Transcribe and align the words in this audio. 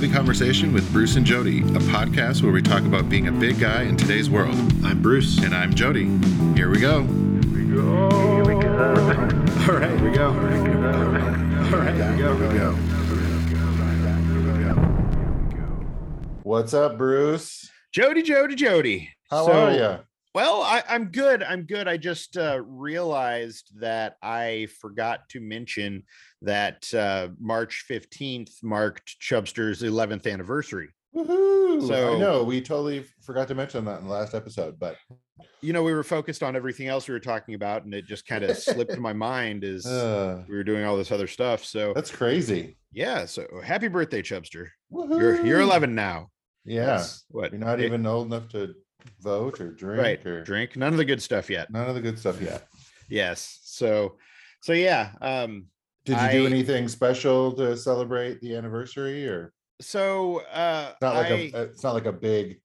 This 0.00 0.12
Conversation 0.12 0.72
with 0.72 0.90
Bruce 0.92 1.16
and 1.16 1.26
Jody, 1.26 1.60
a 1.60 1.80
podcast 1.92 2.42
where 2.42 2.52
we 2.52 2.62
talk 2.62 2.82
about 2.84 3.10
being 3.10 3.28
a 3.28 3.32
big 3.32 3.58
guy 3.58 3.82
in 3.82 3.96
today's 3.98 4.30
world. 4.30 4.54
I'm 4.82 5.02
Bruce. 5.02 5.38
And 5.42 5.54
I'm 5.54 5.74
Jody. 5.74 6.06
Here 6.54 6.70
we 6.70 6.80
go. 6.80 7.02
Here 7.04 8.44
we 8.44 8.54
go. 8.62 8.88
All 9.68 9.74
right, 9.76 9.98
here 9.98 10.10
we 10.10 10.16
go. 10.16 10.28
All 10.28 10.34
right, 11.78 11.94
here 11.94 12.12
we 12.12 12.18
go. 12.18 12.34
Here 12.36 12.48
we 12.48 12.58
go. 12.58 12.72
What's 16.44 16.72
up, 16.72 16.96
Bruce? 16.96 17.68
Jody, 17.92 18.22
Jody, 18.22 18.54
Jody. 18.54 19.10
How 19.30 19.44
So- 19.44 19.52
are 19.52 19.72
you? 19.72 19.98
Well, 20.40 20.62
I, 20.62 20.82
I'm 20.88 21.10
good. 21.10 21.42
I'm 21.42 21.64
good. 21.64 21.86
I 21.86 21.98
just 21.98 22.38
uh, 22.38 22.62
realized 22.64 23.78
that 23.78 24.16
I 24.22 24.68
forgot 24.80 25.28
to 25.30 25.40
mention 25.40 26.04
that 26.40 26.92
uh, 26.94 27.28
March 27.38 27.84
15th 27.90 28.50
marked 28.62 29.20
Chubster's 29.20 29.82
11th 29.82 30.26
anniversary. 30.26 30.88
Woohoo! 31.14 31.86
So- 31.86 32.16
I 32.16 32.18
know 32.18 32.42
we 32.42 32.62
totally 32.62 33.04
forgot 33.20 33.48
to 33.48 33.54
mention 33.54 33.84
that 33.84 34.00
in 34.00 34.06
the 34.06 34.12
last 34.14 34.34
episode, 34.34 34.78
but 34.78 34.96
You 35.60 35.74
know, 35.74 35.82
we 35.82 35.92
were 35.92 36.02
focused 36.02 36.42
on 36.42 36.56
everything 36.56 36.88
else 36.88 37.06
we 37.06 37.12
were 37.12 37.20
talking 37.20 37.54
about, 37.54 37.84
and 37.84 37.92
it 37.92 38.06
just 38.06 38.26
kind 38.26 38.42
of 38.42 38.56
slipped 38.56 38.96
my 38.96 39.12
mind 39.12 39.62
as 39.62 39.84
uh, 39.86 40.42
we 40.48 40.56
were 40.56 40.64
doing 40.64 40.86
all 40.86 40.96
this 40.96 41.12
other 41.12 41.26
stuff. 41.26 41.66
So, 41.66 41.92
that's 41.92 42.10
crazy. 42.10 42.78
yeah. 42.92 43.26
So, 43.26 43.46
happy 43.62 43.88
birthday, 43.88 44.22
Chubster. 44.22 44.68
Woohoo! 44.90 45.20
You're 45.20 45.44
you're 45.44 45.60
11 45.60 45.94
now. 45.94 46.28
Yeah, 46.64 46.86
That's 46.86 47.26
what? 47.28 47.52
you're 47.52 47.60
not 47.60 47.80
eh, 47.80 47.84
even 47.84 48.06
old 48.06 48.28
enough 48.28 48.48
to 48.50 48.74
vote 49.20 49.60
or 49.60 49.70
drink 49.72 50.02
right. 50.02 50.26
or 50.26 50.42
Drink 50.42 50.76
none 50.76 50.92
of 50.92 50.98
the 50.98 51.04
good 51.04 51.22
stuff 51.22 51.50
yet. 51.50 51.70
none 51.70 51.88
of 51.88 51.94
the 51.94 52.00
good 52.00 52.18
stuff 52.18 52.40
yet. 52.40 52.66
Yes. 53.08 53.60
So, 53.64 54.16
so 54.62 54.72
yeah. 54.72 55.10
Um, 55.20 55.66
Did 56.04 56.20
you 56.20 56.30
do 56.30 56.46
anything 56.46 56.88
special 56.88 57.52
to 57.54 57.76
celebrate 57.76 58.40
the 58.40 58.54
anniversary, 58.56 59.26
or 59.28 59.52
so 59.80 60.42
uh, 60.52 60.90
it's 60.92 61.02
not 61.02 61.16
like 61.16 61.26
I, 61.26 61.50
a 61.54 61.62
it's 61.62 61.82
not 61.82 61.94
like 61.94 62.06
a 62.06 62.12
big, 62.12 62.60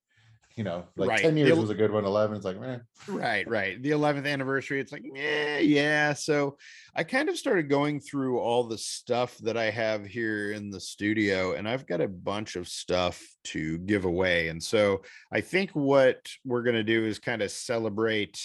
you 0.55 0.63
know, 0.63 0.85
like 0.95 1.09
Right. 1.09 1.19
ten 1.19 1.35
years 1.35 1.51
el- 1.51 1.61
was 1.61 1.69
a 1.69 1.75
good 1.75 1.91
one. 1.91 2.05
Eleven, 2.05 2.35
it's 2.37 2.45
like, 2.45 2.55
eh. 2.61 2.79
Right, 3.07 3.45
right. 3.47 3.81
The 3.81 3.91
11th 3.91 4.25
anniversary, 4.25 4.79
it's 4.79 4.91
like, 4.91 5.03
yeah, 5.13 5.57
yeah. 5.59 6.13
So 6.13 6.57
I 6.95 7.03
kind 7.03 7.27
of 7.27 7.37
started 7.37 7.69
going 7.69 7.99
through 7.99 8.39
all 8.39 8.63
the 8.63 8.77
stuff 8.77 9.37
that 9.39 9.57
I 9.57 9.69
have 9.69 10.05
here 10.05 10.53
in 10.53 10.69
the 10.69 10.79
studio, 10.79 11.53
and 11.55 11.67
I've 11.67 11.85
got 11.85 11.99
a 11.99 12.07
bunch 12.07 12.55
of 12.55 12.67
stuff 12.69 13.21
to 13.45 13.77
give 13.79 14.05
away. 14.05 14.47
And 14.47 14.63
so 14.63 15.01
I 15.31 15.41
think 15.41 15.71
what 15.71 16.25
we're 16.45 16.63
going 16.63 16.75
to 16.77 16.83
do 16.83 17.03
is 17.05 17.19
kind 17.19 17.41
of 17.41 17.51
celebrate, 17.51 18.39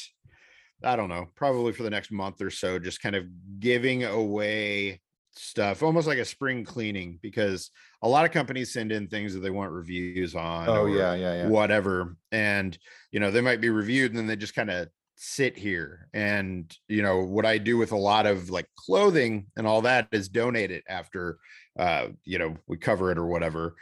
I 0.83 0.97
don't 0.97 1.11
know, 1.11 1.28
probably 1.36 1.72
for 1.72 1.84
the 1.84 1.91
next 1.91 2.11
month 2.11 2.42
or 2.42 2.50
so, 2.50 2.78
just 2.80 3.00
kind 3.00 3.14
of 3.14 3.27
giving 3.61 4.02
away 4.02 5.00
stuff, 5.41 5.83
almost 5.83 6.06
like 6.06 6.19
a 6.19 6.24
spring 6.24 6.64
cleaning, 6.64 7.19
because 7.22 7.70
a 8.02 8.08
lot 8.08 8.24
of 8.24 8.30
companies 8.30 8.72
send 8.72 8.92
in 8.92 9.08
things 9.08 9.34
that 9.34 9.41
they 9.41 9.50
want 9.50 9.72
reviews 9.72 10.34
on. 10.34 10.69
oh 10.69 10.86
yeah, 10.86 11.14
yeah, 11.14 11.34
yeah. 11.34 11.48
whatever 11.48 12.16
and 12.33 12.78
you 13.10 13.20
know 13.20 13.30
they 13.30 13.41
might 13.41 13.61
be 13.61 13.70
reviewed 13.70 14.11
and 14.11 14.18
then 14.18 14.27
they 14.27 14.36
just 14.36 14.55
kind 14.55 14.70
of 14.70 14.88
sit 15.16 15.56
here 15.56 16.08
and 16.14 16.78
you 16.88 17.02
know 17.02 17.20
what 17.20 17.44
i 17.44 17.58
do 17.58 17.77
with 17.77 17.92
a 17.92 17.96
lot 17.96 18.24
of 18.24 18.48
like 18.48 18.66
clothing 18.74 19.46
and 19.56 19.66
all 19.66 19.83
that 19.83 20.08
is 20.12 20.30
donate 20.30 20.70
it 20.70 20.83
after 20.88 21.36
uh 21.78 22.06
you 22.24 22.38
know 22.38 22.56
we 22.66 22.77
cover 22.78 23.11
it 23.11 23.18
or 23.18 23.27
whatever 23.27 23.74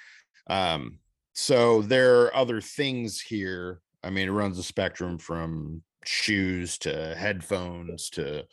um 0.51 0.99
so 1.35 1.83
there 1.83 2.23
are 2.23 2.35
other 2.35 2.61
things 2.61 3.21
here 3.21 3.81
i 4.03 4.11
mean 4.11 4.27
it 4.27 4.33
runs 4.33 4.57
the 4.57 4.63
spectrum 4.65 5.17
from 5.17 5.81
shoes 6.05 6.77
to 6.77 7.15
headphones 7.17 8.11
to 8.11 8.45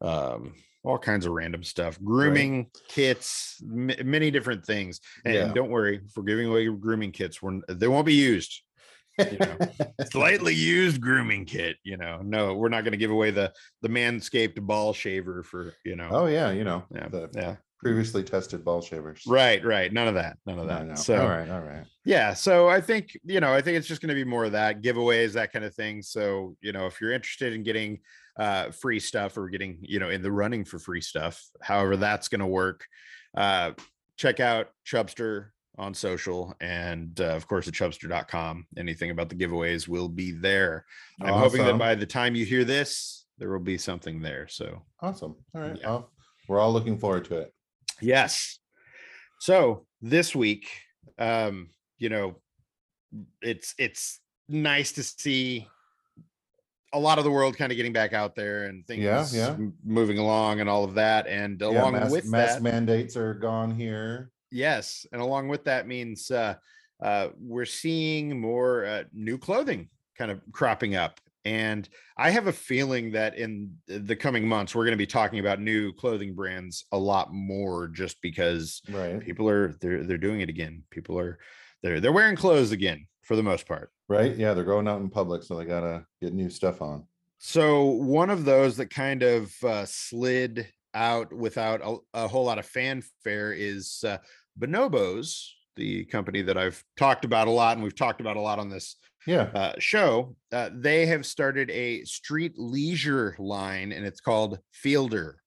um 0.00 0.52
all 0.86 0.98
kinds 0.98 1.26
of 1.26 1.32
random 1.32 1.64
stuff 1.64 1.98
grooming 2.02 2.70
kits 2.88 3.60
m- 3.62 3.90
many 4.04 4.30
different 4.30 4.64
things 4.64 5.00
and 5.24 5.34
Yeah. 5.34 5.52
don't 5.52 5.68
worry 5.70 5.96
if 6.06 6.16
we're 6.16 6.22
giving 6.22 6.46
away 6.46 6.66
grooming 6.68 7.10
kits 7.12 7.42
we're, 7.42 7.60
they 7.68 7.88
won't 7.88 8.06
be 8.06 8.14
used 8.14 8.62
you 9.18 9.38
know, 9.40 9.56
slightly 10.10 10.54
used 10.54 11.00
grooming 11.00 11.44
kit 11.44 11.76
you 11.82 11.96
know 11.96 12.20
no 12.22 12.54
we're 12.54 12.68
not 12.68 12.84
going 12.84 12.92
to 12.92 12.98
give 12.98 13.10
away 13.10 13.30
the 13.32 13.52
the 13.82 13.88
manscaped 13.88 14.60
ball 14.62 14.92
shaver 14.92 15.42
for 15.42 15.74
you 15.84 15.96
know 15.96 16.08
oh 16.12 16.26
yeah, 16.26 16.50
you 16.52 16.62
know, 16.64 16.84
yeah 16.94 17.08
the 17.08 17.28
yeah 17.34 17.56
previously 17.78 18.22
tested 18.22 18.64
ball 18.64 18.80
shavers. 18.80 19.22
right 19.26 19.64
right 19.64 19.92
none 19.92 20.06
of 20.08 20.14
that 20.14 20.38
none 20.46 20.58
of 20.58 20.66
No, 20.66 20.74
that 20.76 20.86
no. 20.86 20.94
so 20.94 21.20
all 21.20 21.28
right, 21.28 21.48
all 21.50 21.60
right. 21.60 21.84
yeah 22.04 22.32
so 22.32 22.68
i 22.68 22.80
think 22.80 23.18
you 23.24 23.40
know 23.40 23.52
i 23.52 23.60
think 23.60 23.76
it's 23.76 23.86
just 23.88 24.00
going 24.00 24.08
to 24.08 24.14
be 24.14 24.24
more 24.24 24.44
of 24.46 24.52
that 24.52 24.82
giveaways 24.82 25.32
that 25.32 25.52
kind 25.52 25.64
of 25.64 25.74
thing 25.74 26.00
so 26.02 26.56
you 26.60 26.72
know 26.72 26.86
if 26.86 27.00
you're 27.00 27.12
interested 27.12 27.52
in 27.52 27.62
getting 27.62 27.98
uh 28.38 28.70
free 28.70 29.00
stuff 29.00 29.36
or 29.36 29.48
getting 29.48 29.78
you 29.80 29.98
know 29.98 30.10
in 30.10 30.22
the 30.22 30.32
running 30.32 30.64
for 30.64 30.78
free 30.78 31.00
stuff 31.00 31.42
however 31.62 31.96
that's 31.96 32.28
going 32.28 32.40
to 32.40 32.46
work 32.46 32.84
uh 33.36 33.72
check 34.16 34.40
out 34.40 34.68
chubster 34.86 35.48
on 35.78 35.92
social 35.92 36.54
and 36.60 37.20
uh, 37.20 37.36
of 37.36 37.46
course 37.46 37.68
at 37.68 37.74
chubster.com 37.74 38.66
anything 38.78 39.10
about 39.10 39.28
the 39.28 39.34
giveaways 39.34 39.88
will 39.88 40.08
be 40.08 40.32
there 40.32 40.84
i'm 41.22 41.34
hoping 41.34 41.64
that 41.64 41.78
by 41.78 41.94
the 41.94 42.06
time 42.06 42.34
you 42.34 42.44
hear 42.44 42.64
this 42.64 43.26
there 43.38 43.50
will 43.50 43.58
be 43.58 43.76
something 43.76 44.22
there 44.22 44.48
so 44.48 44.82
Awesome. 45.00 45.36
All 45.54 45.60
right. 45.60 45.78
Yeah. 45.80 45.86
Well, 45.88 46.10
we're 46.48 46.58
all 46.58 46.72
looking 46.72 46.98
forward 46.98 47.26
to 47.26 47.38
it. 47.38 47.52
Yes. 48.00 48.58
So 49.40 49.86
this 50.00 50.34
week, 50.34 50.68
um, 51.18 51.70
you 51.98 52.08
know, 52.08 52.36
it's 53.42 53.74
it's 53.78 54.20
nice 54.48 54.92
to 54.92 55.02
see 55.02 55.68
a 56.92 56.98
lot 56.98 57.18
of 57.18 57.24
the 57.24 57.30
world 57.30 57.56
kind 57.56 57.72
of 57.72 57.76
getting 57.76 57.92
back 57.92 58.12
out 58.12 58.34
there 58.34 58.64
and 58.64 58.86
things 58.86 59.02
Yeah, 59.02 59.26
yeah. 59.32 59.56
moving 59.84 60.18
along 60.18 60.60
and 60.60 60.68
all 60.68 60.84
of 60.84 60.94
that. 60.94 61.26
And 61.26 61.60
Yeah, 61.60 61.68
along 61.68 61.92
mask, 61.94 62.12
with 62.12 62.26
mask 62.26 62.54
that, 62.56 62.62
mandates 62.62 63.16
are 63.16 63.34
gone 63.34 63.70
here. 63.74 64.30
yes, 64.50 65.04
and 65.12 65.20
along 65.20 65.48
with 65.48 65.64
that 65.64 65.86
means 65.86 66.30
uh, 66.30 66.54
uh, 67.02 67.28
we're 67.38 67.64
seeing 67.64 68.40
more 68.40 68.84
uh, 68.86 69.04
new 69.12 69.36
clothing 69.38 69.88
kind 70.16 70.30
of 70.30 70.40
cropping 70.52 70.94
up. 70.96 71.20
And 71.44 71.88
I 72.16 72.30
have 72.30 72.48
a 72.48 72.52
feeling 72.52 73.12
that 73.12 73.36
in 73.36 73.76
the 73.86 74.16
coming 74.16 74.48
months, 74.48 74.74
we're 74.74 74.84
going 74.84 74.92
to 74.92 74.96
be 74.96 75.06
talking 75.06 75.38
about 75.38 75.60
new 75.60 75.92
clothing 75.92 76.34
brands 76.34 76.84
a 76.90 76.98
lot 76.98 77.32
more 77.32 77.86
just 77.88 78.20
because 78.20 78.82
Right. 78.90 79.20
people 79.20 79.48
are 79.48 79.72
they're 79.80 80.02
they're 80.02 80.18
doing 80.18 80.40
it 80.40 80.48
again 80.48 80.82
people 80.90 81.16
are 81.20 81.38
they're 81.84 82.00
they're 82.00 82.10
wearing 82.12 82.34
clothes 82.34 82.72
again 82.72 83.06
for 83.26 83.36
the 83.36 83.42
most 83.42 83.66
part 83.66 83.90
Right. 84.08 84.36
Yeah, 84.36 84.54
they're 84.54 84.62
going 84.64 84.86
out 84.86 85.00
in 85.00 85.10
public, 85.10 85.42
so 85.42 85.56
they 85.56 85.64
gotta 85.64 86.06
get 86.22 86.32
new 86.32 86.48
stuff 86.48 86.80
on. 86.80 87.04
so 87.38 87.84
one 87.84 88.30
of 88.30 88.44
those 88.44 88.76
that 88.76 88.90
kind 88.90 89.22
of 89.22 89.52
uh, 89.64 89.84
slid 89.84 90.68
out 90.94 91.32
without 91.32 91.80
a, 91.84 91.96
a 92.24 92.28
whole 92.28 92.44
lot 92.44 92.58
of 92.58 92.64
fanfare 92.66 93.52
is 93.52 94.02
uh, 94.06 94.18
bonobos 94.58 95.48
the 95.76 96.04
company 96.06 96.40
that 96.40 96.56
i've 96.56 96.82
talked 96.96 97.26
about 97.26 97.48
a 97.48 97.50
lot 97.50 97.76
and 97.76 97.82
we've 97.84 97.94
talked 97.94 98.20
about 98.22 98.36
a 98.38 98.40
lot 98.40 98.58
on 98.58 98.70
this 98.70 98.96
Yeah. 99.26 99.50
uh, 99.54 99.74
show 99.78 100.34
uh, 100.52 100.70
they 100.72 101.04
have 101.06 101.26
started 101.26 101.68
a 101.70 102.02
street 102.04 102.54
leisure 102.56 103.36
line 103.38 103.92
and 103.92 104.06
it's 104.06 104.20
called 104.22 104.58
fielder 104.72 105.42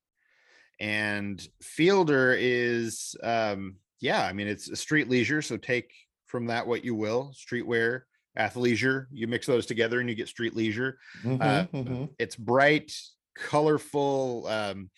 and 0.80 1.46
fielder 1.64 2.36
is 2.38 3.16
um 3.24 3.78
yeah 4.02 4.26
i 4.26 4.34
mean 4.34 4.48
it's 4.48 4.70
a 4.70 4.76
street 4.76 5.10
leisure 5.10 5.42
so 5.42 5.58
take 5.58 5.92
from 6.30 6.46
that 6.48 6.66
what 6.66 6.86
you 6.86 6.96
will 6.96 7.34
streetwear 7.36 8.02
athleisure 8.38 9.08
you 9.12 9.28
mix 9.28 9.46
those 9.48 9.66
together 9.66 10.00
and 10.00 10.08
you 10.10 10.16
get 10.16 10.28
street 10.28 10.56
leisure 10.56 10.98
Mhm, 11.26 11.42
uh, 11.42 11.66
mhm. 11.74 12.10
it's 12.20 12.36
bright 12.36 12.94
colorful 13.36 14.46
um 14.48 14.90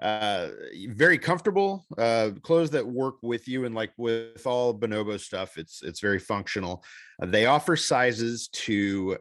uh 0.00 0.48
very 0.90 1.18
comfortable 1.18 1.84
uh 1.98 2.30
clothes 2.42 2.70
that 2.70 2.86
work 2.86 3.16
with 3.22 3.48
you 3.48 3.64
and 3.64 3.74
like 3.74 3.92
with 3.96 4.46
all 4.46 4.72
bonobo 4.78 5.18
stuff 5.18 5.58
it's 5.58 5.82
it's 5.82 6.00
very 6.00 6.20
functional 6.20 6.84
Uh, 7.20 7.26
they 7.26 7.46
offer 7.46 7.74
sizes 7.76 8.48
to 8.48 9.18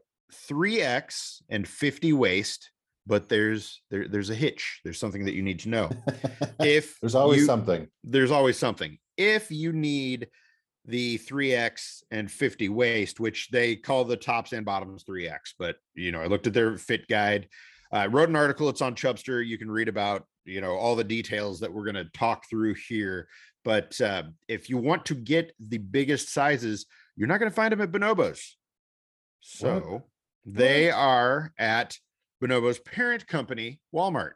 3x 0.52 1.42
and 1.50 1.68
50 1.68 2.14
waist 2.14 2.72
but 3.08 3.28
there's 3.30 3.82
there, 3.90 4.08
there's 4.08 4.30
a 4.30 4.36
hitch 4.36 4.82
there's 4.84 5.00
something 5.00 5.26
that 5.26 5.34
you 5.34 5.42
need 5.42 5.60
to 5.60 5.70
know 5.70 5.90
if 6.60 7.00
There's 7.02 7.16
always 7.16 7.40
you- 7.42 7.46
something. 7.46 7.88
there's 8.04 8.32
always 8.32 8.58
something. 8.58 8.98
If 9.18 9.50
you 9.50 9.72
need 9.74 10.28
the 10.88 11.18
3X 11.20 12.04
and 12.12 12.32
50 12.32 12.70
waist, 12.70 13.20
which 13.20 13.50
they 13.50 13.76
call 13.76 14.06
the 14.06 14.18
tops 14.18 14.54
and 14.54 14.66
bottoms 14.66 15.04
3X, 15.04 15.54
but 15.60 15.76
you 15.94 16.12
know, 16.12 16.22
I 16.22 16.28
looked 16.28 16.48
at 16.48 16.54
their 16.54 16.78
fit 16.78 17.08
guide. 17.08 17.50
I 17.92 18.08
wrote 18.08 18.30
an 18.30 18.36
article, 18.36 18.70
it's 18.70 18.82
on 18.82 18.96
Chubster. 18.96 19.46
You 19.46 19.58
can 19.58 19.70
read 19.70 19.88
about, 19.88 20.26
you 20.46 20.62
know, 20.62 20.76
all 20.76 20.96
the 20.96 21.04
details 21.04 21.60
that 21.60 21.72
we're 21.72 21.86
going 21.86 21.96
to 21.96 22.10
talk 22.14 22.50
through 22.50 22.76
here. 22.88 23.28
But 23.64 24.00
uh, 24.02 24.24
if 24.48 24.70
you 24.70 24.78
want 24.78 25.06
to 25.06 25.16
get 25.16 25.54
the 25.60 25.78
biggest 25.78 26.34
sizes, 26.34 26.86
you're 27.16 27.28
not 27.28 27.40
going 27.40 27.52
to 27.52 27.56
find 27.56 27.72
them 27.72 27.82
at 27.82 27.92
Bonobos. 27.92 28.42
So 29.42 30.04
they 30.46 30.92
are 30.92 31.54
at 31.58 31.98
Bonobo's 32.42 32.80
parent 32.80 33.28
company, 33.28 33.80
Walmart. 33.94 34.34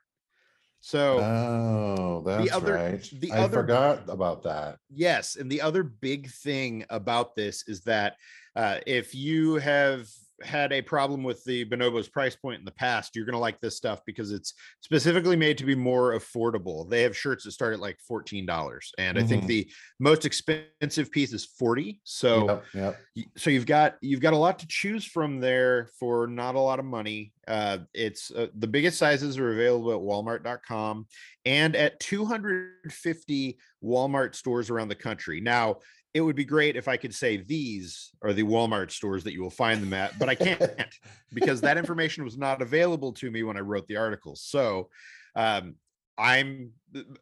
So 0.84 1.20
Oh, 1.20 2.24
that's 2.26 2.52
other- 2.52 2.74
right. 2.74 3.10
the 3.20 3.32
I 3.32 3.38
other- 3.44 3.58
forgot 3.62 4.10
about 4.10 4.42
that. 4.44 4.80
Yes, 4.90 5.36
and 5.36 5.50
the 5.50 5.62
other 5.62 5.84
big 5.84 6.30
thing 6.32 6.86
about 6.90 7.36
this 7.36 7.64
is 7.68 7.82
that 7.82 8.18
uh, 8.56 8.80
if 8.88 9.16
you 9.16 9.56
have 9.56 10.10
had 10.44 10.72
a 10.74 10.82
problem 10.82 11.24
with 11.24 11.44
the 11.44 11.66
Bonobos 11.66 12.12
price 12.12 12.36
point 12.36 12.60
in 12.60 12.66
the 12.66 12.72
past, 12.72 13.16
you're 13.16 13.26
going 13.26 13.34
to 13.34 13.40
like 13.40 13.60
this 13.60 13.78
stuff 13.78 14.02
because 14.06 14.32
it's 14.32 14.54
specifically 14.82 15.36
made 15.36 15.58
to 15.60 15.66
be 15.66 15.76
more 15.76 16.14
affordable. 16.14 16.90
They 16.90 17.02
have 17.04 17.16
shirts 17.16 17.44
that 17.46 17.52
start 17.52 17.74
at 17.74 17.80
like 17.80 17.98
$14 18.10 18.94
and 18.98 19.18
I 19.18 19.24
think 19.24 19.44
Mhm. 19.44 19.48
the 19.48 19.72
most 20.00 20.26
expensive 20.26 21.12
piece 21.12 21.34
is 21.34 21.46
40. 21.46 22.00
So 22.04 22.46
Yep, 22.74 22.98
yep. 23.16 23.26
so 23.38 23.50
you've 23.50 23.66
got 23.66 23.98
you've 24.02 24.20
got 24.22 24.34
a 24.34 24.38
lot 24.38 24.60
to 24.60 24.68
choose 24.68 25.06
from 25.06 25.40
there 25.40 25.88
for 26.00 26.28
not 26.28 26.56
a 26.56 26.60
lot 26.60 26.80
of 26.80 26.86
money 26.86 27.34
uh 27.48 27.80
it's 27.94 28.30
uh, 28.32 28.48
the 28.56 28.68
biggest 28.68 29.00
sizes 29.00 29.38
are 29.40 29.52
available 29.52 29.92
at 29.92 30.00
walmart.com 30.00 31.08
and 31.46 31.76
at 31.76 32.00
250 32.00 33.58
walmart 33.84 34.36
stores 34.36 34.70
around 34.70 34.88
the 34.90 34.96
country 34.96 35.42
now 35.42 35.78
it 36.14 36.22
would 36.22 36.36
be 36.36 36.46
great 36.46 36.76
if 36.76 36.88
i 36.88 36.98
could 36.98 37.14
say 37.14 37.38
these 37.38 38.12
are 38.22 38.34
the 38.34 38.44
walmart 38.44 38.92
stores 38.92 39.24
that 39.24 39.34
you 39.34 39.42
will 39.42 39.50
find 39.50 39.82
them 39.82 39.94
at 39.94 40.18
but 40.20 40.30
i 40.30 40.36
can't 40.36 40.62
because 41.34 41.62
that 41.62 41.78
information 41.78 42.24
was 42.24 42.38
not 42.38 42.62
available 42.62 43.12
to 43.14 43.30
me 43.32 43.44
when 43.44 43.58
i 43.58 43.62
wrote 43.62 43.88
the 43.88 43.98
article 43.98 44.36
so 44.36 44.90
um 45.36 45.76
i'm 46.18 46.72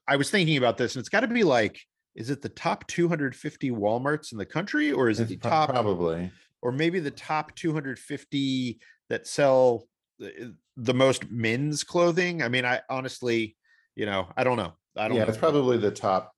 i 0.07 0.15
was 0.15 0.29
thinking 0.29 0.57
about 0.57 0.77
this 0.77 0.95
and 0.95 1.01
it's 1.01 1.09
got 1.09 1.21
to 1.21 1.27
be 1.27 1.43
like 1.43 1.79
is 2.15 2.29
it 2.29 2.41
the 2.41 2.49
top 2.49 2.85
250 2.87 3.71
walmarts 3.71 4.31
in 4.31 4.37
the 4.37 4.45
country 4.45 4.91
or 4.91 5.09
is 5.09 5.19
it 5.19 5.27
the 5.27 5.37
top 5.37 5.69
Probably. 5.69 6.31
or 6.61 6.71
maybe 6.71 6.99
the 6.99 7.11
top 7.11 7.55
250 7.55 8.79
that 9.09 9.27
sell 9.27 9.87
the 10.17 10.55
the 10.77 10.93
most 10.93 11.29
men's 11.29 11.83
clothing. 11.83 12.41
I 12.41 12.47
mean, 12.47 12.65
I 12.65 12.81
honestly, 12.89 13.55
you 13.95 14.05
know, 14.05 14.27
I 14.37 14.43
don't 14.43 14.57
know. 14.57 14.73
I 14.97 15.07
don't 15.07 15.17
Yeah, 15.17 15.23
know. 15.23 15.29
it's 15.29 15.37
probably 15.37 15.77
the 15.77 15.91
top, 15.91 16.33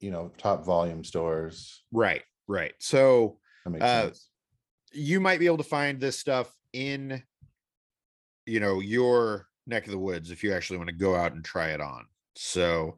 you 0.00 0.10
know, 0.10 0.30
top 0.38 0.64
volume 0.64 1.04
stores. 1.04 1.82
right, 1.92 2.22
right. 2.46 2.72
So 2.78 3.38
Uh, 3.82 4.10
you 4.92 5.20
might 5.20 5.38
be 5.38 5.46
able 5.46 5.58
to 5.58 5.62
find 5.64 6.00
this 6.00 6.18
stuff 6.18 6.54
in, 6.72 7.22
you 8.46 8.60
know, 8.60 8.80
your 8.80 9.46
neck 9.66 9.84
of 9.84 9.92
the 9.92 9.98
woods 9.98 10.30
if 10.30 10.42
you 10.42 10.52
actually 10.52 10.78
want 10.78 10.88
to 10.88 10.94
go 10.94 11.14
out 11.14 11.32
and 11.32 11.44
try 11.44 11.68
it 11.70 11.80
on. 11.80 12.06
So, 12.36 12.96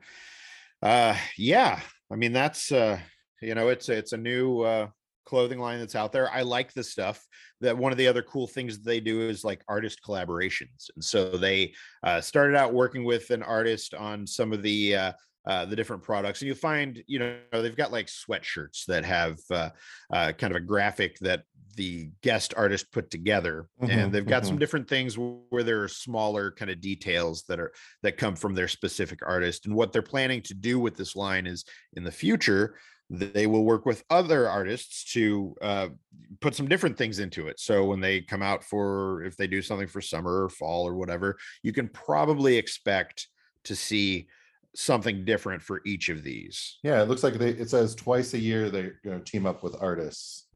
uh, 0.82 1.16
yeah, 1.36 1.80
I 2.12 2.16
mean, 2.16 2.32
that's, 2.32 2.70
uh, 2.70 3.00
you 3.42 3.54
know, 3.54 3.68
it's, 3.68 3.88
it's 3.88 4.12
a 4.12 4.16
new, 4.16 4.60
uh, 4.60 4.88
clothing 5.24 5.58
line 5.58 5.78
that's 5.78 5.94
out 5.94 6.12
there. 6.12 6.30
I 6.30 6.42
like 6.42 6.72
the 6.72 6.82
stuff. 6.82 7.24
That 7.60 7.76
one 7.76 7.92
of 7.92 7.98
the 7.98 8.08
other 8.08 8.22
cool 8.22 8.46
things 8.46 8.78
that 8.78 8.84
they 8.84 9.00
do 9.00 9.28
is 9.28 9.44
like 9.44 9.62
artist 9.68 10.00
collaborations. 10.04 10.90
And 10.94 11.04
so 11.04 11.36
they 11.36 11.74
uh, 12.02 12.20
started 12.20 12.56
out 12.56 12.72
working 12.72 13.04
with 13.04 13.30
an 13.30 13.42
artist 13.42 13.94
on 13.94 14.26
some 14.26 14.52
of 14.52 14.62
the 14.62 14.96
uh, 14.96 15.12
uh, 15.46 15.64
the 15.64 15.76
different 15.76 16.02
products, 16.02 16.40
and 16.40 16.48
you 16.48 16.54
find 16.54 17.02
you 17.06 17.18
know 17.18 17.38
they've 17.52 17.76
got 17.76 17.92
like 17.92 18.06
sweatshirts 18.06 18.84
that 18.86 19.04
have 19.04 19.38
uh, 19.50 19.70
uh, 20.12 20.32
kind 20.32 20.52
of 20.52 20.56
a 20.56 20.64
graphic 20.64 21.18
that 21.20 21.44
the 21.76 22.10
guest 22.22 22.52
artist 22.56 22.92
put 22.92 23.10
together, 23.10 23.66
Mhm, 23.80 23.90
and 23.90 24.12
they've 24.12 24.26
got 24.26 24.44
some 24.44 24.56
mhm. 24.56 24.60
different 24.60 24.88
things 24.88 25.16
where 25.16 25.62
there 25.62 25.82
are 25.82 25.88
smaller 25.88 26.50
kind 26.50 26.70
of 26.70 26.80
details 26.80 27.44
that 27.48 27.60
are 27.60 27.72
that 28.02 28.18
come 28.18 28.36
from 28.36 28.54
their 28.54 28.68
specific 28.68 29.20
artist. 29.26 29.66
And 29.66 29.74
what 29.74 29.92
they're 29.92 30.02
planning 30.02 30.42
to 30.42 30.54
do 30.54 30.78
with 30.78 30.96
this 30.96 31.16
line 31.16 31.46
is 31.46 31.64
in 31.94 32.04
the 32.04 32.12
future 32.12 32.76
they 33.10 33.48
will 33.48 33.64
work 33.64 33.86
with 33.86 34.04
other 34.08 34.48
artists 34.48 35.12
to 35.12 35.56
uh, 35.60 35.88
put 36.40 36.54
some 36.54 36.68
different 36.68 36.96
things 36.96 37.18
into 37.18 37.48
it. 37.48 37.58
So 37.58 37.84
when 37.84 37.98
they 37.98 38.20
come 38.20 38.40
out 38.40 38.62
for, 38.62 39.24
if 39.24 39.36
they 39.36 39.48
do 39.48 39.62
something 39.62 39.88
for 39.88 40.00
summer 40.00 40.44
or 40.44 40.48
fall 40.48 40.86
or 40.86 40.94
whatever, 40.94 41.36
you 41.64 41.72
can 41.72 41.88
probably 41.88 42.56
expect 42.56 43.26
to 43.64 43.74
see 43.74 44.28
something 44.74 45.24
different 45.24 45.62
for 45.62 45.80
each 45.84 46.08
of 46.08 46.22
these. 46.22 46.78
Yeah, 46.82 47.02
it 47.02 47.08
looks 47.08 47.22
like 47.22 47.34
they, 47.34 47.50
it 47.50 47.70
says 47.70 47.94
twice 47.94 48.34
a 48.34 48.38
year 48.38 48.70
they're 48.70 49.00
gonna 49.04 49.20
team 49.20 49.46
up 49.46 49.62
with 49.62 49.76
artists. 49.80 50.46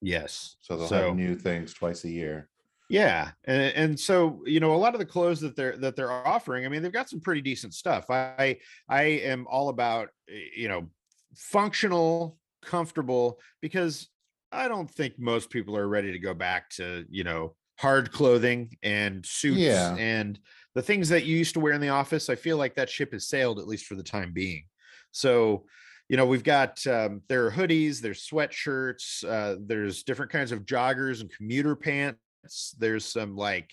Yes. 0.00 0.56
So 0.60 0.76
they'll 0.76 0.88
So- 0.88 1.06
have 1.08 1.16
new 1.16 1.36
things 1.36 1.74
twice 1.74 2.04
a 2.04 2.10
year. 2.10 2.48
Yeah, 2.88 3.30
and 3.44 3.72
and 3.76 4.00
so 4.00 4.42
you 4.46 4.58
know 4.58 4.74
a 4.74 4.76
lot 4.76 4.94
of 4.94 4.98
the 4.98 5.06
clothes 5.06 5.40
that 5.42 5.54
they're 5.54 5.76
that 5.76 5.94
they're 5.94 6.10
offering. 6.10 6.66
I 6.66 6.68
mean, 6.68 6.82
they've 6.82 6.90
got 6.92 7.08
some 7.08 7.20
pretty 7.20 7.40
decent 7.40 7.72
stuff. 7.72 8.10
I 8.10 8.58
I 8.88 9.02
am 9.02 9.46
all 9.48 9.68
about 9.68 10.08
you 10.28 10.66
know 10.66 10.90
functional, 11.36 12.36
comfortable 12.62 13.38
because 13.60 14.08
I 14.50 14.66
don't 14.66 14.90
think 14.90 15.20
most 15.20 15.50
people 15.50 15.76
are 15.76 15.86
ready 15.86 16.10
to 16.10 16.18
go 16.18 16.34
back 16.34 16.70
to 16.70 17.04
you 17.08 17.22
know 17.22 17.54
hard 17.80 18.12
clothing 18.12 18.76
and 18.82 19.24
suits 19.24 19.58
Yeah. 19.58 19.96
and 19.96 20.38
the 20.74 20.82
things 20.82 21.08
that 21.08 21.24
you 21.24 21.36
used 21.36 21.54
to 21.54 21.60
wear 21.60 21.72
in 21.72 21.80
the 21.80 21.88
office. 21.88 22.28
I 22.28 22.34
feel 22.34 22.58
like 22.58 22.74
that 22.74 22.90
ship 22.90 23.12
has 23.12 23.26
sailed 23.26 23.58
at 23.58 23.66
least 23.66 23.86
for 23.86 23.94
the 23.94 24.02
time 24.02 24.32
being. 24.32 24.64
So 25.12 25.64
you 26.10 26.16
know 26.16 26.26
we've 26.26 26.44
got 26.44 26.84
um, 26.88 27.22
there 27.28 27.46
are 27.46 27.52
hoodies 27.52 28.00
there's 28.00 28.28
sweatshirts 28.28 29.24
uh, 29.24 29.56
there's 29.64 30.02
different 30.02 30.32
kinds 30.32 30.50
of 30.52 30.66
joggers 30.66 31.20
and 31.20 31.30
commuter 31.36 31.76
pants 31.76 32.74
there's 32.78 33.04
some 33.04 33.36
like 33.36 33.70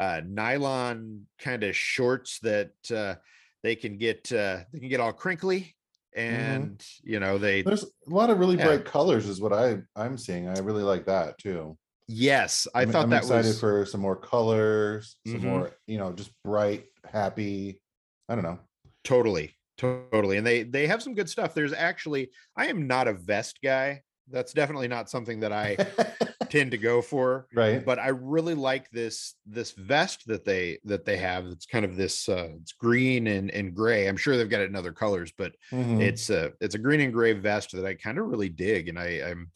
uh, 0.00 0.22
nylon 0.26 1.26
kind 1.38 1.62
of 1.62 1.76
shorts 1.76 2.38
that 2.40 2.72
uh, 2.90 3.14
they 3.62 3.76
can 3.76 3.98
get 3.98 4.32
uh, 4.32 4.60
they 4.72 4.80
can 4.80 4.88
get 4.88 4.98
all 5.00 5.12
crinkly 5.12 5.76
and 6.16 6.82
you 7.02 7.20
know 7.20 7.36
they 7.38 7.60
There's 7.62 7.84
a 7.84 7.88
lot 8.20 8.30
of 8.30 8.38
really 8.38 8.56
Yeah. 8.56 8.64
bright 8.66 8.84
colors 8.86 9.26
is 9.28 9.40
what 9.40 9.52
I, 9.52 9.78
I'm 9.94 10.16
seeing. 10.16 10.48
I 10.48 10.58
really 10.60 10.82
like 10.82 11.04
that 11.06 11.36
too. 11.38 11.76
Yes 12.08 12.66
i 12.74 12.80
I'm- 12.80 12.90
thought 12.90 13.04
I'm 13.04 13.10
that 13.10 13.22
excited 13.22 13.48
was 13.48 13.60
for 13.60 13.86
some 13.86 14.00
more 14.00 14.16
colors, 14.16 15.16
some 15.26 15.40
Mhm. 15.40 15.42
more, 15.42 15.70
you 15.86 15.98
know, 15.98 16.12
just 16.12 16.30
bright, 16.44 16.86
happy. 17.04 17.80
I 18.28 18.34
don't 18.34 18.44
know. 18.44 18.58
totally 19.04 19.54
totally 19.76 20.36
and 20.38 20.46
they 20.46 20.62
they 20.62 20.86
have 20.86 21.02
some 21.02 21.14
good 21.14 21.28
stuff 21.28 21.52
there's 21.52 21.72
actually 21.72 22.30
i 22.56 22.68
am 22.68 22.86
not 22.86 23.08
a 23.08 23.12
vest 23.12 23.58
guy 23.62 24.00
that's 24.30 24.52
definitely 24.52 24.86
not 24.86 25.10
something 25.10 25.40
that 25.40 25.52
i 25.52 25.76
tend 26.48 26.70
to 26.70 26.78
go 26.78 27.02
for 27.02 27.46
right. 27.52 27.84
but 27.84 27.98
I 27.98 28.08
really 28.08 28.54
like 28.54 28.88
this 28.90 29.34
this 29.44 29.72
vest 29.72 30.22
that 30.28 30.44
they 30.44 30.78
that 30.84 31.04
they 31.04 31.16
have. 31.16 31.46
It's 31.46 31.66
kind 31.66 31.84
of 31.84 31.96
this 31.96 32.28
uh 32.28 32.50
it's 32.60 32.72
green 32.72 33.26
and 33.26 33.50
and 33.50 33.74
gray. 33.74 34.06
I'm 34.06 34.16
sure 34.16 34.36
they've 34.36 34.48
got 34.48 34.60
it 34.60 34.68
in 34.70 34.76
other 34.76 34.92
colors, 34.92 35.32
but 35.36 35.52
Mhm. 35.72 36.00
it's 36.00 36.30
a 36.30 36.52
it's 36.60 36.76
a 36.76 36.78
green 36.78 37.00
and 37.00 37.12
gray 37.12 37.32
vest 37.32 37.72
that 37.72 37.84
I 37.84 37.94
kind 37.94 38.18
of 38.18 38.26
really 38.26 38.50
dig, 38.50 38.88
and 38.88 38.98
I 38.98 39.22
I'm 39.28 39.50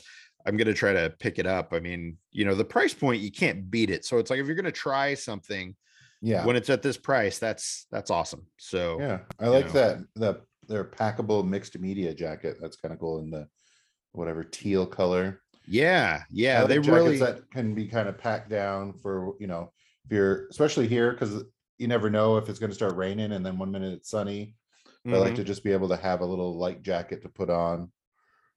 I'm 0.46 0.56
gonna 0.56 0.74
try 0.74 0.92
to 0.92 1.10
pick 1.18 1.38
it 1.38 1.46
up. 1.46 1.72
I 1.72 1.80
mean, 1.80 2.16
you 2.32 2.44
know, 2.44 2.54
the 2.54 2.64
price 2.64 2.94
point 2.94 3.20
you 3.20 3.30
can't 3.30 3.70
beat 3.70 3.90
it. 3.90 4.04
So 4.04 4.18
it's 4.18 4.30
like 4.30 4.40
if 4.40 4.46
you're 4.46 4.56
gonna 4.56 4.72
try 4.72 5.14
something 5.14 5.74
yeah. 6.22 6.44
when 6.44 6.56
it's 6.56 6.70
at 6.70 6.82
this 6.82 6.96
price, 6.96 7.38
that's 7.38 7.86
that's 7.90 8.10
awesome. 8.10 8.46
So 8.56 8.98
Yeah, 9.00 9.18
I 9.40 9.48
like 9.48 9.66
know. 9.66 9.72
that. 9.72 9.98
The 10.14 10.40
their 10.68 10.84
packable 10.84 11.46
mixed 11.46 11.78
media 11.78 12.12
jacket. 12.14 12.58
That's 12.60 12.76
kind 12.76 12.92
of 12.92 13.00
cool 13.00 13.20
in 13.20 13.30
the 13.30 13.48
whatever 14.12 14.44
teal 14.44 14.86
color. 14.86 15.40
yeah, 15.66 16.22
yeah, 16.30 16.64
they 16.64 16.76
jackets 16.76 16.88
really 16.88 17.18
that 17.18 17.50
can 17.50 17.74
be 17.74 17.86
kind 17.88 18.08
of 18.08 18.16
packed 18.18 18.48
down 18.50 18.92
for 18.94 19.34
you 19.38 19.46
know 19.46 19.70
if 20.06 20.12
you're 20.12 20.46
especially 20.48 20.88
here 20.88 21.12
because 21.12 21.44
you 21.78 21.88
never 21.88 22.08
know 22.10 22.36
if 22.38 22.48
it's 22.48 22.58
going 22.58 22.70
to 22.70 22.74
start 22.74 22.96
raining 22.96 23.32
and 23.32 23.44
then 23.44 23.58
one 23.58 23.70
minute 23.70 23.92
it's 23.92 24.10
sunny. 24.10 24.54
I 25.06 25.10
like 25.12 25.34
Mhm. 25.34 25.36
to 25.36 25.44
just 25.44 25.62
be 25.62 25.72
able 25.72 25.88
to 25.90 25.96
have 25.96 26.20
a 26.22 26.26
little 26.26 26.58
light 26.58 26.82
jacket 26.82 27.22
to 27.22 27.28
put 27.28 27.50
on, 27.50 27.90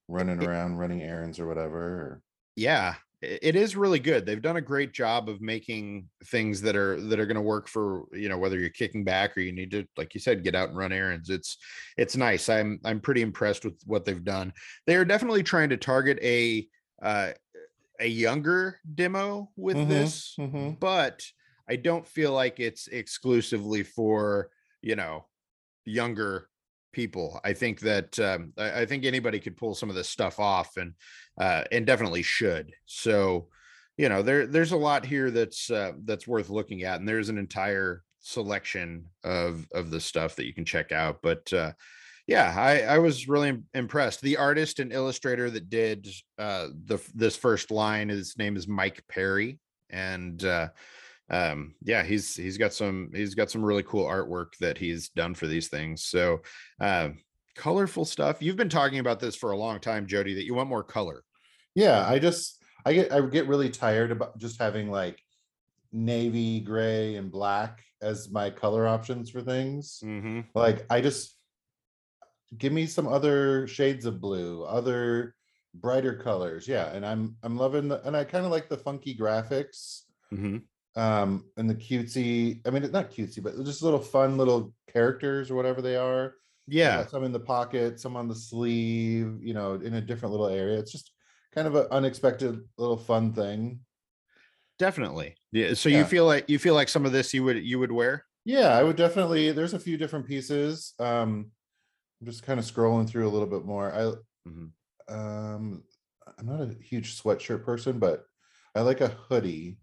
running 0.08 0.38
around, 0.40 0.76
running 0.76 1.02
errands 1.02 1.38
or 1.40 1.46
whatever. 1.46 1.78
Or, 1.78 2.22
yeah 2.56 2.96
it 3.20 3.54
is 3.54 3.76
really 3.76 4.00
good 4.00 4.26
they've 4.26 4.42
done 4.42 4.56
a 4.56 4.60
great 4.60 4.92
job 4.92 5.28
of 5.28 5.40
making 5.40 6.08
things 6.24 6.60
that 6.60 6.74
are 6.74 7.00
that 7.00 7.20
are 7.20 7.26
going 7.26 7.36
to 7.36 7.40
work 7.40 7.68
for 7.68 8.06
you 8.12 8.28
know 8.28 8.36
whether 8.36 8.58
you're 8.58 8.68
kicking 8.68 9.04
back 9.04 9.36
or 9.36 9.40
you 9.40 9.52
need 9.52 9.70
to 9.70 9.86
like 9.96 10.12
you 10.12 10.18
said 10.20 10.42
get 10.42 10.56
out 10.56 10.68
and 10.68 10.76
run 10.76 10.92
errands 10.92 11.30
it's 11.30 11.56
it's 11.96 12.16
nice 12.16 12.48
i'm 12.48 12.80
i'm 12.84 13.00
pretty 13.00 13.22
impressed 13.22 13.64
with 13.64 13.80
what 13.86 14.04
they've 14.04 14.24
done 14.24 14.52
they 14.86 14.96
are 14.96 15.04
definitely 15.04 15.42
trying 15.42 15.68
to 15.68 15.76
target 15.76 16.18
a 16.20 16.66
uh 17.00 17.30
a 18.00 18.06
younger 18.06 18.80
demo 18.94 19.52
with 19.56 19.78
Mhm, 19.78 19.86
this 19.86 20.38
mhm. 20.38 20.78
but 20.80 21.24
i 21.68 21.76
don't 21.76 22.08
feel 22.08 22.32
like 22.32 22.60
it's 22.60 22.88
exclusively 22.88 23.82
for 23.82 24.50
you 24.82 24.96
know 24.96 25.26
younger 25.86 26.48
people 26.92 27.40
i 27.44 27.52
think 27.52 27.80
that 27.80 28.18
um, 28.18 28.52
I, 28.58 28.82
I 28.82 28.86
think 28.86 29.04
anybody 29.04 29.40
could 29.40 29.56
pull 29.56 29.74
some 29.74 29.88
of 29.88 29.96
this 29.96 30.08
stuff 30.08 30.38
off 30.38 30.76
and 30.76 30.94
uh, 31.38 31.64
and 31.72 31.86
definitely 31.86 32.22
should. 32.22 32.72
So, 32.86 33.48
you 33.96 34.08
know, 34.08 34.22
there 34.22 34.46
there's 34.46 34.72
a 34.72 34.76
lot 34.76 35.04
here 35.06 35.30
that's 35.30 35.70
uh, 35.70 35.92
that's 36.04 36.26
worth 36.26 36.50
looking 36.50 36.82
at, 36.82 37.00
and 37.00 37.08
there's 37.08 37.28
an 37.28 37.38
entire 37.38 38.02
selection 38.20 39.06
of 39.24 39.66
of 39.72 39.90
the 39.90 40.00
stuff 40.00 40.36
that 40.36 40.46
you 40.46 40.54
can 40.54 40.64
check 40.64 40.92
out. 40.92 41.20
But 41.22 41.52
uh, 41.52 41.72
yeah, 42.26 42.54
I 42.56 42.82
I 42.82 42.98
was 42.98 43.28
really 43.28 43.58
impressed. 43.74 44.20
The 44.20 44.36
artist 44.36 44.78
and 44.80 44.92
illustrator 44.92 45.50
that 45.50 45.70
did 45.70 46.08
uh, 46.38 46.68
the 46.84 46.98
this 47.14 47.36
first 47.36 47.70
line, 47.70 48.08
his 48.08 48.36
name 48.38 48.56
is 48.56 48.68
Mike 48.68 49.02
Perry, 49.08 49.58
and 49.90 50.42
uh, 50.44 50.68
um 51.32 51.74
yeah 51.82 52.02
he's 52.02 52.36
he's 52.36 52.58
got 52.58 52.72
some 52.72 53.10
he's 53.14 53.34
got 53.34 53.50
some 53.50 53.64
really 53.64 53.82
cool 53.82 54.04
artwork 54.04 54.56
that 54.60 54.78
he's 54.78 55.08
done 55.10 55.34
for 55.34 55.46
these 55.46 55.68
things 55.68 56.04
so 56.04 56.40
um 56.80 57.18
colorful 57.56 58.04
stuff 58.04 58.40
you've 58.40 58.56
been 58.56 58.68
talking 58.68 58.98
about 59.00 59.18
this 59.18 59.34
for 59.34 59.50
a 59.50 59.56
long 59.56 59.80
time 59.80 60.06
jody 60.06 60.34
that 60.34 60.44
you 60.44 60.54
want 60.54 60.68
more 60.68 60.84
color 60.84 61.24
yeah, 61.74 62.06
I 62.06 62.18
just 62.18 62.62
I 62.84 62.92
get 62.92 63.12
I 63.12 63.20
get 63.22 63.46
really 63.48 63.70
tired 63.70 64.10
about 64.10 64.38
just 64.38 64.60
having 64.60 64.90
like 64.90 65.18
navy, 65.92 66.60
gray, 66.60 67.16
and 67.16 67.30
black 67.30 67.82
as 68.00 68.30
my 68.30 68.50
color 68.50 68.86
options 68.86 69.30
for 69.30 69.40
things. 69.42 70.00
mm-hmm. 70.04 70.40
like 70.54 70.84
i 70.90 71.00
just 71.00 71.38
give 72.58 72.72
me 72.72 72.84
some 72.86 73.06
other 73.06 73.66
shades 73.66 74.04
of 74.04 74.20
blue 74.20 74.64
other 74.64 75.34
brighter 75.74 76.14
colors. 76.14 76.68
Yeah, 76.68 76.92
and 76.92 77.06
I'm 77.06 77.36
I'm 77.42 77.56
loving 77.56 77.88
the 77.88 78.06
and 78.06 78.16
I 78.16 78.24
kind 78.24 78.44
of 78.44 78.50
like 78.50 78.68
the 78.68 78.76
funky 78.76 79.14
graphics 79.16 80.02
Mhm. 80.32 80.62
Um 80.96 81.50
and 81.56 81.68
the 81.70 81.74
cutesy. 81.74 82.60
I 82.66 82.70
mean, 82.70 82.82
it's 82.84 82.92
not 82.92 83.10
cutesy, 83.10 83.42
but 83.42 83.56
just 83.64 83.82
little 83.82 84.00
fun 84.00 84.36
little 84.38 84.74
characters 84.88 85.50
or 85.50 85.54
whatever 85.54 85.82
they 85.82 85.96
are. 85.96 86.34
You 86.88 86.92
Yeah, 86.92 87.06
some 87.06 87.24
in 87.24 87.32
the 87.32 87.40
pocket, 87.40 88.00
some 88.00 88.16
on 88.16 88.28
the 88.28 88.34
sleeve. 88.34 89.38
You 89.42 89.54
know, 89.54 89.74
in 89.74 89.94
a 89.94 90.00
different 90.00 90.32
little 90.32 90.48
area. 90.48 90.78
It's 90.78 90.92
just 90.92 91.12
kind 91.52 91.66
of 91.68 91.74
an 91.76 91.86
unexpected 91.90 92.60
little 92.78 92.96
fun 92.98 93.32
thing. 93.34 93.80
definitely. 94.78 95.36
Yeah. 95.52 95.74
So 95.74 95.88
you 95.88 96.04
feel 96.04 96.26
like 96.26 96.48
you 96.48 96.58
feel 96.58 96.74
like 96.74 96.88
some 96.88 97.06
of 97.06 97.12
this 97.12 97.32
you 97.34 97.44
would 97.44 97.64
you 97.64 97.78
would 97.78 97.92
wear? 97.92 98.26
Yeah, 98.44 98.68
I 98.76 98.82
would 98.82 98.96
definitely. 98.96 99.52
There's 99.52 99.74
a 99.74 99.78
few 99.78 99.96
different 99.96 100.26
pieces. 100.26 100.94
Um, 100.98 101.52
I'm 102.20 102.26
just 102.26 102.44
kind 102.44 102.60
of 102.60 102.66
scrolling 102.66 103.08
through 103.08 103.28
a 103.28 103.30
little 103.30 103.48
bit 103.48 103.64
more. 103.64 103.92
I 103.92 104.12
Mhm. 104.44 104.72
um, 105.12 105.84
I'm 106.38 106.46
not 106.46 106.62
a 106.62 106.74
huge 106.74 107.20
sweatshirt 107.20 107.64
person, 107.64 107.98
but 107.98 108.26
I 108.74 108.82
like 108.82 109.00
a 109.00 109.08
hoodie. 109.08 109.78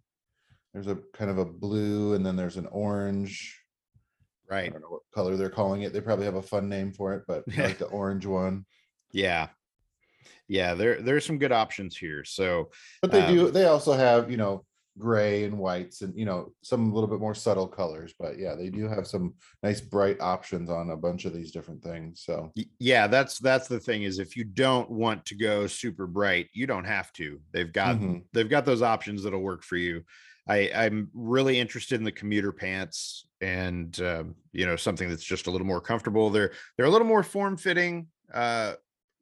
There's 0.74 0.88
a 0.88 0.98
kind 1.14 1.32
of 1.32 1.38
a 1.38 1.46
blue, 1.46 2.14
and 2.14 2.26
then 2.26 2.36
there's 2.36 2.58
an 2.58 2.68
orange. 2.68 3.60
Right. 4.50 4.58
I 4.58 4.62
Right. 4.64 4.72
don't 4.74 4.82
know 4.82 4.90
what 4.90 5.02
color 5.14 5.36
they're 5.38 5.50
calling 5.50 5.84
it. 5.84 5.94
They 5.94 6.02
probably 6.02 6.26
have 6.26 6.36
a 6.36 6.42
fun 6.42 6.70
name 6.70 6.92
for 6.92 7.14
it, 7.14 7.24
but 7.28 7.44
I 7.58 7.62
like 7.68 7.78
the 7.78 7.86
orange 7.88 8.26
one. 8.26 8.66
Yeah. 9.12 9.50
Yeah, 10.48 10.74
there 10.74 11.02
there's 11.02 11.26
some 11.26 11.38
good 11.38 11.52
options 11.52 11.96
here. 11.96 12.24
So 12.24 12.72
But 13.02 13.12
they 13.12 13.26
do. 13.28 13.48
Um, 13.48 13.54
They 13.54 13.66
also 13.66 13.94
have 13.94 14.32
you 14.32 14.38
know 14.38 14.66
gray 14.98 15.44
and 15.46 15.58
whites, 15.60 16.02
and 16.02 16.18
you 16.18 16.26
know 16.26 16.52
some 16.64 16.92
a 16.92 16.94
little 16.94 17.08
bit 17.10 17.20
more 17.20 17.36
subtle 17.36 17.68
colors. 17.68 18.14
But 18.20 18.40
yeah, 18.40 18.56
they 18.56 18.70
do 18.70 18.88
have 18.88 19.06
some 19.06 19.36
nice 19.62 19.80
bright 19.82 20.20
options 20.20 20.70
on 20.72 20.90
a 20.90 20.98
bunch 20.98 21.26
of 21.26 21.34
these 21.34 21.52
different 21.52 21.84
things. 21.84 22.24
So 22.24 22.52
y- 22.56 22.66
yeah, 22.80 23.06
that's 23.06 23.38
that's 23.38 23.68
the 23.68 23.80
thing 23.80 24.02
is 24.04 24.18
if 24.18 24.36
you 24.36 24.44
don't 24.44 24.90
want 24.90 25.24
to 25.28 25.36
go 25.36 25.68
super 25.68 26.08
bright, 26.08 26.48
you 26.54 26.66
don't 26.66 26.86
have 26.86 27.14
to. 27.14 27.40
They've 27.52 27.72
got 27.72 27.98
mhm. 27.98 28.24
they've 28.34 28.50
got 28.50 28.66
those 28.66 28.82
options 28.82 29.24
that'll 29.24 29.42
work 29.42 29.64
for 29.64 29.78
you. 29.78 30.04
I, 30.50 30.72
I'm 30.74 31.10
really 31.14 31.60
interested 31.60 31.96
in 31.96 32.04
the 32.04 32.12
commuter 32.12 32.52
pants 32.52 33.28
and 33.40 34.00
um, 34.02 34.36
you 34.52 34.66
know 34.66 34.76
something 34.76 35.08
that's 35.10 35.24
just 35.24 35.48
a 35.48 35.52
little 35.52 35.68
more 35.68 35.82
comfortable. 35.82 36.30
They're 36.30 36.52
they're 36.76 36.88
a 36.88 36.90
little 36.90 37.08
more 37.08 37.24
form 37.24 37.56
fitting, 37.58 38.08
uh, 38.34 38.74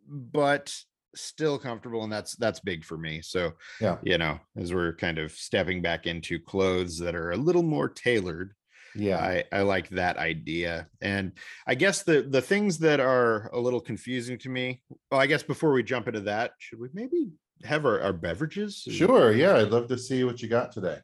but 0.07 0.75
still 1.15 1.57
comfortable, 1.59 2.03
and 2.03 2.11
that's 2.11 2.35
that's 2.35 2.59
big 2.59 2.83
for 2.85 2.97
me. 2.97 3.21
So 3.21 3.53
Yeah. 3.81 3.97
you 4.03 4.17
know, 4.17 4.39
as 4.55 4.73
we're 4.73 4.93
kind 4.95 5.17
of 5.17 5.31
stepping 5.31 5.81
back 5.81 6.07
into 6.07 6.39
clothes 6.39 6.97
that 6.99 7.15
are 7.15 7.31
a 7.31 7.37
little 7.37 7.63
more 7.63 7.89
tailored, 7.89 8.53
yeah. 8.95 9.17
I, 9.19 9.43
I 9.51 9.61
like 9.61 9.89
that 9.89 10.17
idea. 10.17 10.87
And 11.01 11.33
I 11.67 11.75
guess 11.75 12.03
the 12.03 12.21
the 12.21 12.41
things 12.41 12.77
that 12.79 12.99
are 12.99 13.49
a 13.53 13.59
little 13.59 13.81
confusing 13.81 14.37
to 14.39 14.49
me. 14.49 14.81
Well, 15.11 15.19
I 15.19 15.27
guess 15.27 15.43
before 15.43 15.71
we 15.73 15.83
jump 15.83 16.07
into 16.07 16.21
that, 16.21 16.51
should 16.59 16.79
we 16.79 16.89
maybe 16.93 17.31
have 17.63 17.85
our, 17.85 17.99
our 18.01 18.13
beverages? 18.13 18.83
Sure. 18.89 19.31
Yeah, 19.33 19.57
I'd 19.57 19.69
love 19.71 19.87
to 19.89 19.97
see 19.97 20.23
what 20.23 20.41
you 20.41 20.47
got 20.47 20.71
today. 20.71 20.99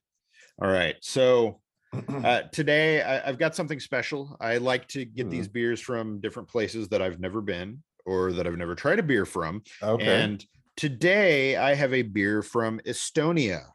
All 0.61 0.69
right. 0.69 0.95
So 1.01 1.61
uh, 1.93 2.43
today 2.51 3.01
I, 3.01 3.27
I've 3.27 3.37
got 3.37 3.55
something 3.55 3.79
special. 3.79 4.35
I 4.39 4.57
like 4.57 4.87
to 4.89 5.05
get 5.05 5.25
Hmm. 5.25 5.29
these 5.31 5.47
beers 5.47 5.81
from 5.81 6.19
different 6.21 6.49
places 6.49 6.89
that 6.89 7.01
I've 7.01 7.19
never 7.19 7.41
been 7.41 7.83
or 8.05 8.33
that 8.33 8.47
I've 8.47 8.57
never 8.57 8.75
tried 8.75 8.99
a 8.99 9.03
beer 9.03 9.25
from. 9.25 9.63
okay. 9.81 10.23
And 10.23 10.45
today 10.75 11.55
I 11.55 11.73
have 11.75 11.93
a 11.93 12.01
beer 12.01 12.41
from 12.41 12.79
Estonia. 12.81 13.67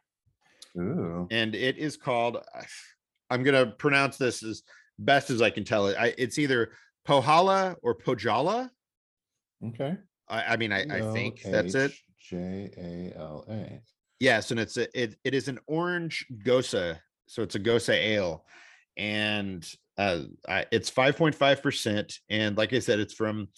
Ooh. 0.79 1.27
and 1.31 1.55
it 1.55 1.77
is 1.79 1.97
called 1.97 2.37
i'm 3.31 3.43
going 3.43 3.67
to 3.67 3.73
pronounce 3.77 4.17
this 4.17 4.43
as 4.45 4.63
best 4.99 5.31
as 5.31 5.41
i 5.43 5.51
can 5.51 5.65
tell 5.65 5.87
it 5.89 5.97
I, 5.99 6.15
it's 6.19 6.39
either 6.39 6.73
pohala 7.07 7.75
or 7.83 7.97
pojala 7.97 8.71
Okay. 9.67 9.97
i, 10.29 10.43
I 10.53 10.57
mean 10.57 10.73
I, 10.73 10.85
I 10.91 11.01
think 11.01 11.41
that's 11.43 11.75
it 11.75 11.93
J 12.21 12.71
A 12.77 13.19
L 13.19 13.45
A. 13.49 13.81
yes 14.21 14.51
and 14.51 14.61
it's 14.61 14.77
a, 14.77 15.01
it, 15.01 15.17
it 15.25 15.35
is 15.35 15.49
an 15.49 15.59
orange 15.67 16.27
gose 16.45 16.99
so 17.27 17.43
it's 17.43 17.55
a 17.55 17.61
gose 17.61 17.89
ale 17.89 18.45
and 18.97 19.71
uh 19.97 20.23
I, 20.49 20.67
it's 20.71 20.91
5.5 20.91 21.63
percent 21.63 22.15
and 22.29 22.57
like 22.57 22.73
i 22.73 22.79
said 22.79 23.01
it's 23.01 23.15
from 23.15 23.49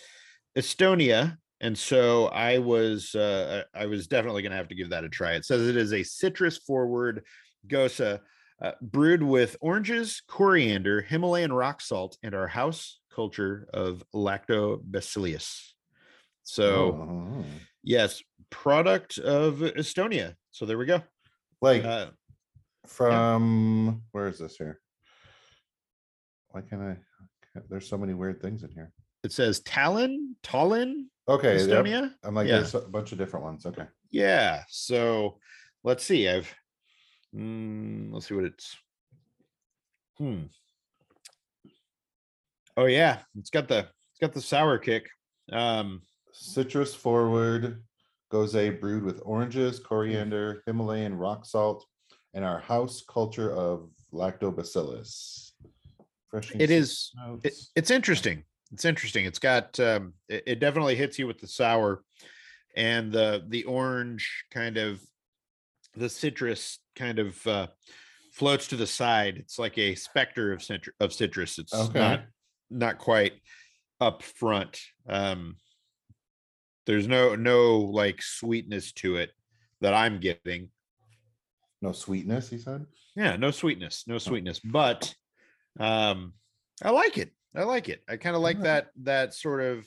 estonia 0.57 1.37
and 1.61 1.76
so 1.76 2.26
i 2.26 2.59
was 2.59 3.14
uh 3.14 3.64
i 3.75 3.83
I 3.83 3.87
was 3.87 4.07
definitely 4.07 4.43
going 4.43 4.52
to 4.52 4.59
have 4.59 4.69
to 4.69 4.75
give 4.75 4.90
that 4.90 5.05
a 5.05 5.09
try 5.09 5.33
it 5.33 5.45
says 5.45 5.67
it 5.67 5.76
is 5.76 5.93
a 5.93 6.02
citrus 6.02 6.59
forward 6.59 7.25
gose 7.67 8.21
uh, 8.62 8.73
brewed 8.83 9.23
with 9.23 9.57
oranges 9.61 10.23
coriander 10.29 11.00
himalayan 11.00 11.52
rock 11.52 11.81
salt 11.81 12.19
and 12.23 12.35
our 12.35 12.49
house 12.49 13.00
culture 13.14 13.69
of 13.73 14.02
lactobacillus 14.14 15.73
so 16.43 16.93
Oh. 16.93 17.45
Yes 17.83 18.23
product 18.51 19.19
of 19.19 19.57
estonia 19.59 20.35
so 20.51 20.67
there 20.67 20.77
we 20.79 20.87
go 20.87 21.03
like 21.63 21.85
uh, 21.85 22.07
from 22.87 24.03
where 24.13 24.27
is 24.29 24.39
this 24.39 24.57
here? 24.57 24.81
Why 26.49 26.63
can't 26.63 26.83
I? 26.83 26.97
There's 27.69 27.89
so 27.89 27.99
many 27.99 28.15
weird 28.15 28.41
things 28.41 28.63
in 28.63 28.71
here. 28.71 28.93
it 29.23 29.33
says 29.33 29.61
Tallinn, 29.61 30.35
Tallinn, 30.43 31.05
Okay. 31.29 31.59
yep. 31.59 31.69
Estonia. 31.69 32.13
I'm 32.25 32.35
like, 32.35 32.49
Yeah. 32.49 32.57
there's 32.57 32.75
a 32.75 32.81
bunch 32.81 33.13
of 33.13 33.19
different 33.19 33.45
ones. 33.45 33.67
Okay. 33.67 33.85
Yeah. 34.11 34.65
So 34.69 35.39
let's 35.85 36.03
see. 36.05 36.29
I've 36.29 36.53
mm, 37.37 38.13
let's 38.13 38.27
see 38.27 38.35
what 38.35 38.45
it's. 38.45 38.77
Hmm. 40.19 40.45
Oh 42.77 42.87
yeah, 42.87 43.19
it's 43.39 43.51
got 43.51 43.69
the 43.69 43.81
it's 43.81 44.21
got 44.21 44.33
the 44.33 44.41
sour 44.41 44.79
kick. 44.79 45.07
Um. 45.53 46.03
Citrus 46.33 46.95
forward 46.95 47.83
gose 48.33 48.81
brewed 48.81 49.03
with 49.03 49.21
oranges, 49.25 49.79
coriander, 49.81 50.63
Himalayan 50.67 51.17
rock 51.17 51.45
salt, 51.45 51.85
and 52.35 52.45
our 52.45 52.61
house 52.61 53.03
culture 53.09 53.53
of 53.53 53.91
lactobacillus. 54.13 55.51
Refreshing 56.33 56.61
It 56.61 56.69
citrus. 56.71 57.13
It, 57.43 57.55
it's 57.75 57.91
interesting. 57.91 58.45
It's 58.73 58.85
interesting. 58.85 59.25
It's 59.25 59.41
got. 59.41 59.79
Um, 59.81 60.15
it, 60.29 60.45
it 60.47 60.61
definitely 60.61 60.95
hits 60.95 61.19
you 61.19 61.27
with 61.27 61.41
the 61.41 61.49
sour, 61.49 62.03
and 62.77 63.11
the 63.11 63.45
the 63.49 63.65
orange 63.65 64.45
kind 64.53 64.77
of, 64.77 65.01
the 65.97 66.09
citrus 66.09 66.79
kind 66.95 67.19
of 67.19 67.47
uh, 67.49 67.67
floats 68.33 68.69
to 68.69 68.77
the 68.77 68.87
side. 68.87 69.39
It's 69.39 69.59
like 69.59 69.77
a 69.77 69.97
specter 69.97 70.53
of 70.53 70.61
citr- 70.61 70.95
of 71.01 71.13
citrus. 71.13 71.59
It's 71.59 71.75
Okay. 71.75 71.99
not 71.99 72.25
not 72.71 72.99
quite 72.99 73.33
up 74.01 74.23
front. 74.23 74.81
Um, 75.09 75.57
there's 76.91 77.07
no 77.07 77.37
no 77.37 77.79
like 77.79 78.21
sweetness 78.21 78.91
to 78.95 79.15
it 79.15 79.31
that 79.81 79.95
I'm 79.95 80.19
getting. 80.19 80.71
no 81.81 81.93
sweetness, 81.93 82.51
he 82.51 82.59
said. 82.59 82.85
Yeah, 83.15 83.37
no 83.37 83.53
sweetness, 83.53 84.05
no 84.09 84.19
sweetness, 84.19 84.59
but 84.59 85.15
um 85.79 86.33
I 86.83 86.91
like 86.91 87.17
it. 87.17 87.31
I 87.55 87.63
like 87.63 87.89
it. 87.89 88.03
I 88.09 88.17
kind 88.17 88.35
of 88.35 88.43
like 88.43 88.61
that 88.63 88.89
that 89.03 89.35
sort 89.35 89.61
of 89.63 89.87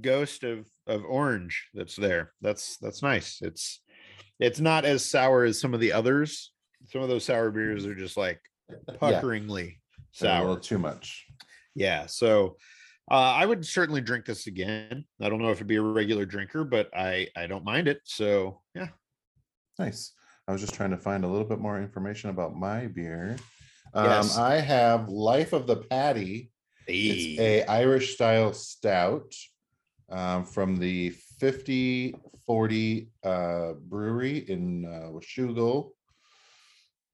ghost 0.00 0.42
of 0.44 0.66
of 0.86 1.04
orange 1.04 1.68
that's 1.74 1.96
there. 1.96 2.32
That's 2.40 2.78
that's 2.78 3.02
nice. 3.02 3.40
It's 3.42 3.82
it's 4.38 4.60
not 4.60 4.86
as 4.86 5.04
sour 5.04 5.44
as 5.44 5.60
some 5.60 5.74
of 5.74 5.80
the 5.80 5.92
others. 5.92 6.52
Some 6.86 7.02
of 7.02 7.10
those 7.10 7.24
sour 7.26 7.50
beers 7.50 7.84
are 7.84 7.94
just 7.94 8.16
like 8.16 8.40
puckeringly 8.88 9.68
A 9.72 9.76
sour. 10.12 10.58
too 10.58 10.78
much. 10.78 11.26
Yeah. 11.74 12.06
So 12.06 12.56
uh, 13.10 13.14
I 13.14 13.44
would 13.46 13.66
certainly 13.66 14.00
drink 14.00 14.24
this 14.24 14.46
again. 14.46 15.04
I 15.20 15.28
don't 15.28 15.40
know 15.42 15.50
if 15.50 15.58
it'd 15.58 15.66
be 15.66 15.76
a 15.76 15.82
regular 15.82 16.24
drinker, 16.24 16.64
but 16.64 16.88
I 16.96 17.28
I 17.36 17.46
don't 17.46 17.64
mind 17.64 17.88
it. 17.88 18.00
So 18.04 18.60
yeah. 18.74 18.88
Nice. 19.78 20.12
I 20.46 20.52
was 20.52 20.60
just 20.60 20.74
trying 20.74 20.90
to 20.90 20.98
find 20.98 21.24
a 21.24 21.28
little 21.28 21.46
bit 21.46 21.58
more 21.58 21.80
information 21.80 22.30
about 22.30 22.54
my 22.56 22.86
beer. 22.86 23.36
Um, 23.94 24.04
Yes. 24.06 24.36
I 24.38 24.56
have 24.60 25.08
Life 25.08 25.52
of 25.52 25.66
the 25.66 25.76
Patty. 25.76 26.50
It's 26.86 27.38
a 27.40 27.62
Irish 27.64 28.14
style 28.14 28.52
stout 28.52 29.32
um, 30.10 30.44
from 30.44 30.76
the 30.78 31.10
5040 31.40 33.08
uh, 33.22 33.72
brewery 33.74 34.38
in 34.38 34.84
uh, 34.84 35.10
Washougal. 35.10 35.90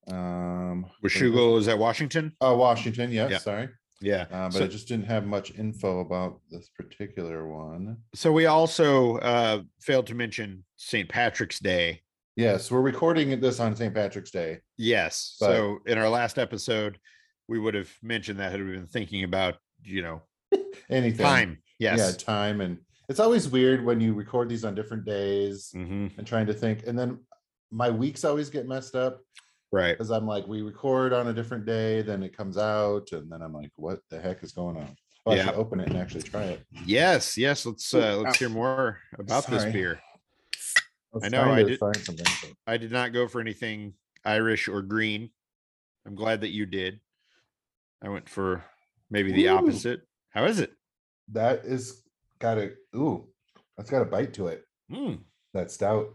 Um, 0.09 0.87
Washougal 1.05 1.59
is 1.59 1.67
that 1.67 1.79
Washington. 1.79 2.33
Oh, 2.41 2.57
Washington. 2.57 3.13
Yes, 3.13 3.31
Yeah. 3.31 3.39
sorry. 3.39 3.69
Yeah. 4.01 4.27
Uh, 4.31 4.49
but 4.49 4.53
So- 4.55 4.65
it 4.65 4.69
just 4.71 4.89
didn't 4.89 5.07
have 5.07 5.27
much 5.27 5.53
info 5.59 6.01
about 6.01 6.41
this 6.51 6.69
particular 6.69 7.47
one. 7.49 7.99
So 8.15 8.33
we 8.33 8.47
also 8.47 9.17
uh, 9.19 9.63
failed 9.81 10.07
to 10.09 10.15
mention 10.15 10.65
St. 10.77 11.09
Patrick's 11.09 11.59
Day. 11.61 12.03
Yes, 12.37 12.71
we're 12.71 12.83
recording 12.83 13.41
this 13.41 13.61
on 13.61 13.75
St. 13.75 13.95
Patrick's 13.95 14.31
Day. 14.31 14.59
Yes. 14.77 15.37
But- 15.41 15.47
so 15.47 15.79
in 15.87 15.99
our 15.99 16.09
last 16.09 16.39
episode, 16.39 16.99
we 17.49 17.59
would 17.59 17.75
have 17.75 17.91
mentioned 18.03 18.41
that 18.41 18.51
had 18.53 18.61
we 18.63 18.73
been 18.73 18.87
thinking 18.89 19.25
about, 19.25 19.55
you 19.83 20.03
know, 20.03 20.23
Anything. 20.91 21.25
time. 21.25 21.59
Yeah, 21.79 21.97
time. 22.19 22.61
And 22.61 22.79
it's 23.09 23.21
always 23.21 23.49
weird 23.49 23.85
when 23.85 24.01
you 24.01 24.13
record 24.15 24.49
these 24.49 24.65
on 24.65 24.75
different 24.75 25.05
days 25.05 25.71
hmm 25.73 26.09
and 26.19 26.27
trying 26.27 26.47
to 26.47 26.55
think. 26.55 26.87
And 26.87 26.99
then 26.99 27.21
my 27.71 27.89
weeks 27.91 28.25
always 28.25 28.51
get 28.51 28.67
messed 28.69 28.95
up 28.95 29.21
Right. 29.73 29.93
because 29.93 30.11
I'm 30.11 30.27
like, 30.27 30.47
we 30.47 30.63
record 30.63 31.13
on 31.13 31.29
a 31.29 31.33
different 31.33 31.67
day, 31.67 32.01
then 32.03 32.23
it 32.23 32.37
comes 32.37 32.57
out, 32.57 33.09
and 33.13 33.31
then 33.31 33.43
I'm 33.43 33.53
like, 33.53 33.71
what 33.77 34.01
the 34.11 34.21
heck 34.21 34.43
is 34.43 34.53
going 34.53 34.77
on? 34.77 34.97
Oh, 35.27 35.33
I 35.33 35.37
Yeah. 35.37 35.47
should 35.47 35.55
open 35.55 35.81
it 35.81 35.89
and 35.89 35.97
actually 35.99 36.23
try 36.23 36.43
it. 36.45 36.65
Yes. 36.87 37.37
Yes. 37.37 37.67
Let's 37.67 37.93
uh, 37.93 38.17
let's 38.19 38.39
hear 38.39 38.49
more 38.49 38.99
about 39.19 39.47
this 39.49 39.65
beer. 39.65 40.01
was 41.13 41.25
I 41.25 41.29
know, 41.29 41.51
I 41.51 41.63
did- 41.65 41.79
find 41.81 41.97
something, 41.97 42.27
but- 42.43 42.53
I 42.73 42.77
did 42.77 42.93
not 42.93 43.13
go 43.13 43.27
for 43.27 43.41
anything 43.41 43.95
Irish 44.25 44.69
or 44.69 44.83
green. 44.83 45.31
I'm 46.07 46.15
glad 46.15 46.43
that 46.43 46.51
you 46.51 46.65
did. 46.67 47.01
I 48.03 48.09
went 48.09 48.29
for 48.29 48.65
maybe 49.11 49.33
the 49.33 49.47
Ooh. 49.47 49.57
opposite. 49.57 50.03
How 50.31 50.45
is 50.45 50.61
it? 50.61 50.73
That 51.33 51.65
is 51.65 52.03
got 52.39 52.59
a 52.59 52.73
ooh, 52.95 53.27
that's 53.77 53.91
got 53.91 54.03
a 54.03 54.05
bite 54.05 54.35
to 54.35 54.47
it. 54.49 54.65
Mm, 54.93 55.21
That 55.55 55.73
stout. 55.73 56.11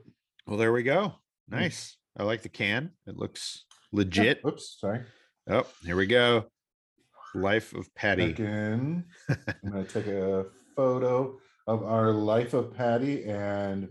well, 0.47 0.57
there 0.57 0.71
we 0.71 0.83
go. 0.83 1.15
Hmm. 1.49 1.55
Nice. 1.55 1.97
I 2.17 2.23
like 2.23 2.41
the 2.41 2.49
can. 2.49 2.91
It 3.07 3.17
looks 3.17 3.65
legit. 3.91 4.41
Oops, 4.45 4.77
sorry. 4.79 5.01
Oh, 5.49 5.65
here 5.83 5.95
we 5.95 6.07
go. 6.07 6.45
Life 7.33 7.73
of 7.73 7.93
Patty. 7.95 8.31
Again, 8.31 9.05
I'm 9.29 9.71
gonna 9.71 9.83
take 9.85 10.07
a 10.07 10.45
photo 10.75 11.37
of 11.67 11.83
our 11.83 12.11
life 12.11 12.53
of 12.53 12.73
Patty 12.73 13.23
and 13.23 13.87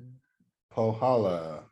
Pohala 0.72 1.64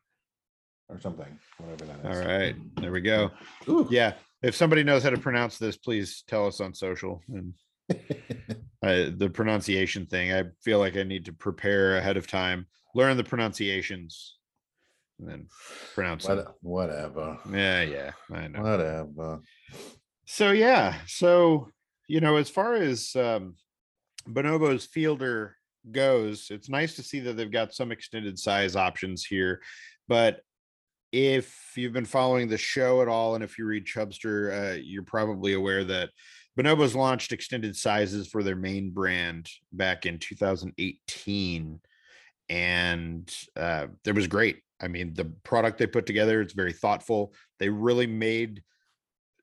or 0.89 1.01
something, 1.01 1.39
whatever 1.59 1.85
that 1.85 2.05
All 2.05 2.13
is. 2.13 2.27
right. 2.27 2.57
There 2.81 2.93
we 2.93 3.01
go. 3.01 3.31
Ooh. 3.69 3.87
Yeah. 3.91 4.15
If 4.43 4.55
somebody 4.55 4.85
knows 4.85 5.03
how 5.03 5.11
to 5.11 5.19
pronounce 5.19 5.59
this, 5.59 5.77
please 5.77 6.23
tell 6.27 6.47
us 6.47 6.61
on 6.61 6.73
social. 6.73 7.21
And 7.29 7.55
uh, 7.91 9.11
the 9.17 9.31
pronunciation 9.33 10.07
thing, 10.07 10.33
I 10.33 10.45
feel 10.63 10.79
like 10.79 10.97
I 10.97 11.03
need 11.03 11.27
to 11.27 11.33
prepare 11.33 11.97
ahead 11.97 12.17
of 12.17 12.27
time, 12.27 12.67
learn 12.95 13.17
the 13.17 13.25
pronunciations, 13.25 14.38
and 15.19 15.29
then 15.29 15.47
pronounce. 15.95 16.27
What- 16.27 16.55
Whatever. 16.63 17.39
Yeah, 17.53 17.83
yeah, 17.83 18.11
I 18.33 18.49
know. 18.49 18.63
Whatever. 18.63 19.41
So 20.27 20.51
yeah, 20.53 20.97
so 21.07 21.69
you 22.09 22.21
know, 22.21 22.37
as 22.37 22.49
far 22.51 22.75
as 22.75 23.15
um 23.17 23.55
Bonobo's 24.27 24.87
fielder 24.87 25.57
goes, 25.91 26.49
it's 26.51 26.69
nice 26.69 26.97
to 26.97 27.03
see 27.03 27.21
that 27.21 27.37
they've 27.37 27.51
got 27.51 27.73
some 27.75 27.93
extended 27.93 28.39
size 28.39 28.77
options 28.77 29.25
here. 29.25 29.63
But 30.07 30.41
if 31.13 31.73
you've 31.77 31.95
been 31.95 32.05
following 32.05 32.49
the 32.49 32.59
show 32.59 33.01
at 33.01 33.09
all, 33.09 33.35
and 33.35 33.43
if 33.43 33.57
you 33.59 33.65
read 33.65 33.87
Chubster, 33.87 34.75
uh, 34.75 34.79
you're 34.83 35.03
probably 35.03 35.55
aware 35.55 35.83
that 35.85 36.11
Bonobos 36.59 36.95
launched 36.95 37.33
extended 37.33 37.75
sizes 37.77 38.29
for 38.29 38.43
their 38.43 38.57
main 38.57 38.91
brand 38.91 39.49
back 39.73 40.05
in 40.05 40.19
2018, 40.19 41.81
and 42.51 43.35
uh, 43.57 43.87
it 44.05 44.15
was 44.15 44.27
great. 44.27 44.59
I 44.81 44.89
mean, 44.89 45.15
the 45.15 45.25
product 45.45 45.79
they 45.79 45.87
put 45.87 46.07
together, 46.07 46.41
it's 46.41 46.53
very 46.53 46.73
thoughtful. 46.73 47.33
They 47.59 47.69
really 47.69 48.07
made 48.07 48.63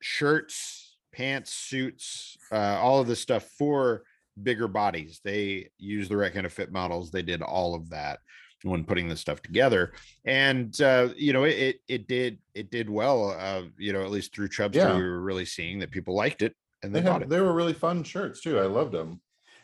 shirts, 0.00 0.96
pants, 1.12 1.52
suits, 1.52 2.36
uh, 2.52 2.56
all 2.80 3.00
of 3.00 3.06
this 3.06 3.20
stuff 3.20 3.44
for 3.58 4.04
bigger 4.42 4.68
bodies. 4.68 5.20
They 5.24 5.70
used 5.78 6.10
the 6.10 6.16
right 6.16 6.32
kind 6.32 6.46
of 6.46 6.52
fit 6.52 6.72
models. 6.72 7.10
They 7.10 7.22
did 7.22 7.42
all 7.42 7.74
of 7.74 7.90
that 7.90 8.20
when 8.62 8.84
putting 8.84 9.08
this 9.08 9.20
stuff 9.20 9.42
together, 9.42 9.92
and 10.24 10.78
uh, 10.80 11.10
you 11.16 11.32
know, 11.32 11.44
it, 11.44 11.76
it 11.88 12.08
did 12.08 12.38
it 12.54 12.70
did 12.70 12.88
well. 12.88 13.36
Uh, 13.38 13.62
you 13.78 13.92
know, 13.92 14.02
at 14.02 14.10
least 14.10 14.34
through 14.34 14.48
Chubster, 14.48 14.74
Yeah. 14.76 14.96
we 14.96 15.02
were 15.02 15.20
really 15.20 15.44
seeing 15.44 15.78
that 15.80 15.90
people 15.90 16.14
liked 16.14 16.42
it 16.42 16.54
and 16.82 16.94
they, 16.94 17.00
They 17.00 17.06
bought 17.06 17.12
had 17.20 17.22
it. 17.22 17.28
they 17.28 17.40
were 17.40 17.52
really 17.52 17.74
fun 17.74 18.02
shirts 18.02 18.40
too. 18.40 18.58
I 18.58 18.62
loved 18.66 18.92
them. 18.92 19.20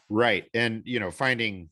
Right. 0.09 0.45
And 0.55 0.83
you 0.85 1.00
know, 1.00 1.11
finding 1.11 1.71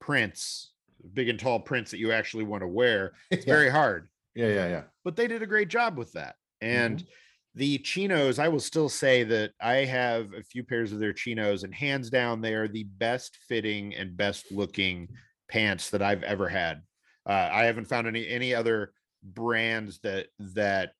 prints, 0.00 0.71
big 1.14 1.28
and 1.28 1.38
tall 1.38 1.60
prints 1.60 1.90
that 1.90 1.98
you 1.98 2.12
actually 2.12 2.44
want 2.44 2.62
to 2.62 2.68
wear, 2.68 3.12
it's 3.30 3.46
yeah. 3.46 3.54
very 3.54 3.70
hard. 3.70 4.08
yeah, 4.34 4.48
yeah, 4.48 4.68
yeah. 4.68 4.82
But 5.04 5.16
they 5.16 5.26
did 5.28 5.42
a 5.42 5.46
great 5.46 5.68
job 5.68 5.96
with 5.96 6.12
that. 6.12 6.36
And 6.60 6.98
Mm-hmm. 6.98 7.58
the 7.58 7.78
chinos, 7.78 8.38
I 8.38 8.48
will 8.48 8.60
still 8.60 8.88
say 8.88 9.24
that 9.24 9.50
I 9.60 9.84
have 9.84 10.32
a 10.32 10.42
few 10.42 10.62
pairs 10.64 10.92
of 10.92 10.98
their 11.00 11.12
chinos, 11.12 11.64
and 11.64 11.74
hands 11.74 12.08
down, 12.08 12.40
they 12.40 12.54
are 12.54 12.68
the 12.68 12.84
best 12.84 13.36
fitting 13.48 13.94
and 13.94 14.16
best 14.16 14.50
looking 14.52 15.08
pants 15.48 15.90
that 15.90 16.02
I've 16.02 16.22
ever 16.22 16.48
had. 16.48 16.82
Uh, 17.28 17.48
I 17.52 17.64
haven't 17.64 17.86
found 17.86 18.06
any 18.06 18.26
any 18.28 18.54
other 18.54 18.92
brands 19.22 19.98
that 20.00 20.28
that 20.38 20.92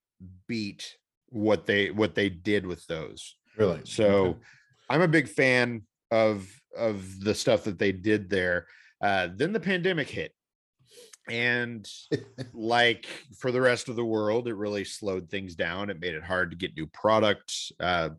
beat 0.46 0.96
what 1.30 1.64
they 1.66 1.90
what 1.90 2.14
they 2.14 2.28
did 2.28 2.66
with 2.66 2.86
those. 2.86 3.36
Really. 3.56 3.80
So 3.84 4.36
I'm 4.90 5.00
a 5.02 5.08
big 5.08 5.28
fan 5.28 5.82
of 6.10 6.46
of 6.76 7.20
the 7.20 7.34
stuff 7.34 7.64
that 7.64 7.78
they 7.78 7.92
did 7.92 8.28
there. 8.28 8.66
Uh, 9.02 9.28
then 9.34 9.52
the 9.52 9.60
pandemic 9.60 10.08
hit. 10.08 10.32
And 11.28 11.88
like 12.52 13.06
for 13.38 13.52
the 13.52 13.60
rest 13.60 13.88
of 13.88 13.96
the 13.96 14.04
world, 14.04 14.48
it 14.48 14.54
really 14.54 14.84
slowed 14.84 15.28
things 15.28 15.54
down. 15.54 15.90
It 15.90 16.00
made 16.00 16.14
it 16.14 16.22
hard 16.24 16.50
to 16.50 16.56
get 16.56 16.76
new 16.76 16.86
products. 16.86 17.72
Uh, 17.78 18.10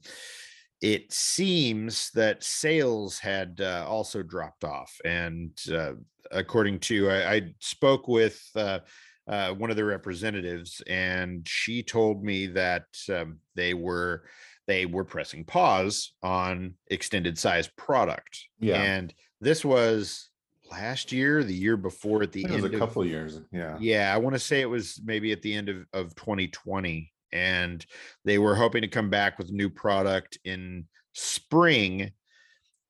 it 0.81 1.11
seems 1.11 2.11
that 2.11 2.43
sales 2.43 3.19
had 3.19 3.59
uh, 3.61 3.85
also 3.87 4.23
dropped 4.23 4.63
off. 4.63 4.93
And 5.05 5.51
uh, 5.73 5.93
according 6.31 6.79
to, 6.79 7.09
I, 7.09 7.33
I 7.33 7.41
spoke 7.59 8.07
with 8.07 8.41
uh, 8.55 8.79
uh, 9.27 9.53
one 9.53 9.69
of 9.69 9.77
the 9.77 9.85
representatives, 9.85 10.81
and 10.87 11.47
she 11.47 11.83
told 11.83 12.23
me 12.23 12.47
that 12.47 12.85
um, 13.09 13.37
they 13.55 13.73
were 13.73 14.23
they 14.67 14.85
were 14.85 15.05
pressing 15.05 15.43
pause 15.43 16.13
on 16.21 16.73
extended 16.87 17.37
size 17.37 17.69
product. 17.77 18.45
Yeah. 18.59 18.81
And 18.81 19.13
this 19.41 19.63
was 19.63 20.29
last 20.73 21.11
year, 21.11 21.43
the 21.43 21.53
year 21.53 21.77
before, 21.77 22.23
at 22.23 22.31
the 22.31 22.41
it 22.41 22.45
end 22.51 22.55
was 22.55 22.63
a 22.63 22.73
of 22.73 22.79
couple 22.79 23.01
of 23.03 23.07
years. 23.07 23.39
Yeah. 23.51 23.77
yeah, 23.79 24.13
I 24.13 24.17
want 24.17 24.33
to 24.33 24.39
say 24.39 24.61
it 24.61 24.69
was 24.69 24.99
maybe 25.03 25.31
at 25.31 25.41
the 25.41 25.53
end 25.53 25.69
of, 25.69 25.85
of 25.93 26.15
2020. 26.15 27.11
And 27.31 27.85
they 28.25 28.37
were 28.37 28.55
hoping 28.55 28.81
to 28.81 28.87
come 28.87 29.09
back 29.09 29.37
with 29.37 29.51
new 29.51 29.69
product 29.69 30.37
in 30.45 30.87
spring. 31.13 32.11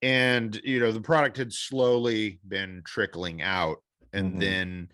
And, 0.01 0.59
you 0.63 0.79
know, 0.79 0.91
the 0.91 1.01
product 1.01 1.37
had 1.37 1.53
slowly 1.53 2.39
been 2.47 2.83
trickling 2.85 3.41
out. 3.41 3.77
And 4.11 4.35
Mhm. 4.35 4.39
then 4.39 4.89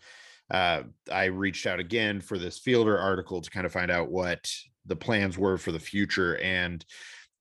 uh, 0.51 0.83
I 1.11 1.25
reached 1.25 1.67
out 1.67 1.79
again 1.79 2.21
for 2.21 2.37
this 2.37 2.57
Fielder 2.59 2.97
article 2.97 3.41
to 3.41 3.49
kind 3.51 3.65
of 3.65 3.71
find 3.71 3.91
out 3.91 4.11
what 4.11 4.49
the 4.85 4.95
plans 4.95 5.37
were 5.37 5.57
for 5.57 5.71
the 5.71 5.79
future. 5.79 6.37
And 6.37 6.83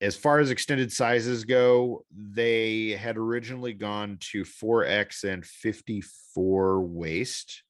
as 0.01 0.15
far 0.15 0.39
as 0.39 0.49
extended 0.49 0.91
sizes 0.91 1.43
go, 1.43 2.05
they 2.15 2.91
had 2.91 3.17
originally 3.17 3.73
gone 3.73 4.17
to 4.31 4.43
4X 4.43 5.23
and 5.25 5.45
54 5.45 6.81
waist, 6.81 7.63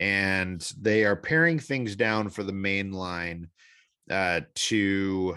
and 0.00 0.60
they 0.80 1.04
are 1.04 1.16
paring 1.16 1.58
things 1.58 1.94
down 1.96 2.28
for 2.30 2.42
the 2.42 2.52
main 2.52 2.92
line 2.92 3.48
uh, 4.10 4.40
to, 4.54 5.36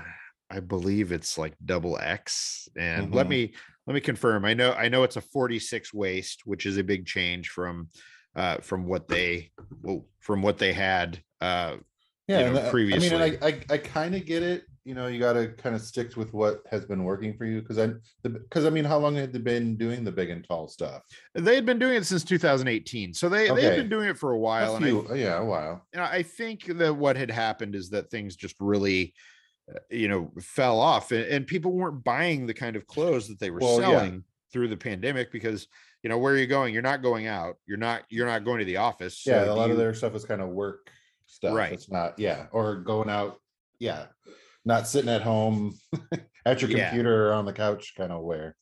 I 0.49 0.60
believe 0.62 1.12
it's 1.12 1.38
like 1.38 1.56
double 1.65 1.97
X. 1.99 2.69
And 2.78 3.13
let 3.13 3.25
Mhm. 3.25 3.30
me 3.30 3.54
let 3.88 3.93
me 3.95 4.02
confirm. 4.02 4.45
I 4.45 4.54
know 4.54 4.73
I 4.73 4.88
know 4.88 5.02
it's 5.04 5.15
a 5.15 5.21
46 5.21 5.91
waist, 5.93 6.41
which 6.45 6.67
is 6.67 6.78
a 6.78 6.84
big 6.84 7.08
change 7.08 7.49
from 7.49 7.89
uh, 8.36 8.58
from 8.58 8.86
what 8.86 9.08
they 9.08 9.49
well, 9.82 10.06
from 10.19 10.41
what 10.43 10.60
they 10.60 10.71
had 10.71 11.19
uh, 11.41 11.78
Yeah. 12.28 12.39
you 12.39 12.45
know, 12.54 12.58
I- 12.58 12.60
I 12.60 12.62
mean, 12.63 12.71
previously. 12.71 13.38
I, 13.41 13.47
I, 13.47 13.62
I 13.71 13.78
kind 13.80 14.13
of 14.15 14.25
get 14.25 14.43
it. 14.43 14.63
You 14.85 14.95
know, 14.95 15.07
you 15.07 15.19
got 15.19 15.33
to 15.33 15.49
kind 15.49 15.75
of 15.75 15.81
stick 15.81 16.15
with 16.15 16.33
what 16.33 16.63
has 16.71 16.85
been 16.85 17.03
working 17.03 17.35
for 17.37 17.45
you 17.45 17.61
because 17.61 17.77
I, 17.77 17.91
because 18.23 18.65
I 18.65 18.69
mean, 18.69 18.85
how 18.85 18.97
long 18.97 19.15
had 19.15 19.33
they 19.33 19.39
been 19.39 19.75
doing 19.75 20.03
the 20.03 20.11
big 20.11 20.29
and 20.29 20.43
tall 20.43 20.67
stuff? 20.67 21.03
they 21.35 21.55
had 21.55 21.65
been 21.65 21.79
doing 21.79 21.95
it 21.95 22.05
since 22.05 22.23
2018 22.23 23.13
so 23.13 23.29
they 23.29 23.49
they 23.49 23.63
had 23.63 23.75
been 23.75 23.89
doing 23.89 24.09
it 24.09 24.17
for 24.17 24.31
a 24.31 24.37
while 24.37 24.73
A 24.73 24.75
and 24.77 25.11
I, 25.11 25.15
yeah, 25.15 25.39
a 25.39 25.45
while. 25.45 25.85
and 25.93 26.01
I 26.01 26.23
think 26.23 26.65
that 26.77 26.93
what 26.95 27.15
had 27.17 27.31
happened 27.31 27.75
is 27.75 27.89
that 27.91 28.09
things 28.09 28.35
just 28.35 28.55
really 28.59 29.13
uh, 29.69 29.79
you 29.89 30.07
know 30.07 30.31
fell 30.39 30.79
off 30.79 31.11
and, 31.11 31.25
and 31.25 31.47
people 31.47 31.71
weren't 31.71 32.03
buying 32.03 32.45
the 32.47 32.53
kind 32.53 32.75
of 32.75 32.87
clothes 32.87 33.27
that 33.27 33.39
they 33.39 33.51
were 33.51 33.59
Well, 33.59 33.81
yeah. 33.81 33.87
selling 33.87 34.23
through 34.51 34.69
the 34.69 34.77
pandemic 34.77 35.31
because 35.31 35.67
you 36.03 36.09
know 36.09 36.17
where 36.17 36.33
are 36.33 36.37
you 36.37 36.47
going 36.47 36.73
you're 36.73 36.81
not 36.81 37.01
going 37.03 37.27
out 37.27 37.55
you're 37.67 37.77
not 37.77 38.03
you're 38.09 38.25
not 38.27 38.43
going 38.45 38.59
to 38.59 38.65
the 38.65 38.77
office 38.77 39.23
yeah, 39.25 39.43
so 39.43 39.53
a 39.53 39.55
lot 39.55 39.67
do 39.67 39.73
of 39.73 39.77
their 39.77 39.93
stuff 39.93 40.15
is 40.15 40.25
kind 40.25 40.41
of 40.41 40.49
work 40.49 40.89
stuff. 41.29 41.53
Right. 41.55 41.71
It's 41.71 41.91
not, 41.91 42.17
yeah, 42.17 42.47
or 42.51 42.75
going 42.75 43.09
out, 43.09 43.39
yeah, 43.77 44.07
not 44.65 44.87
sitting 44.87 45.09
at 45.09 45.21
home 45.21 45.73
at 46.45 46.61
your 46.61 46.71
Yeah. 46.71 46.89
computer 46.89 47.29
or 47.29 47.33
on 47.33 47.45
the 47.45 47.53
couch 47.53 47.93
kind 47.97 48.11
of 48.11 48.21
wear. 48.23 48.55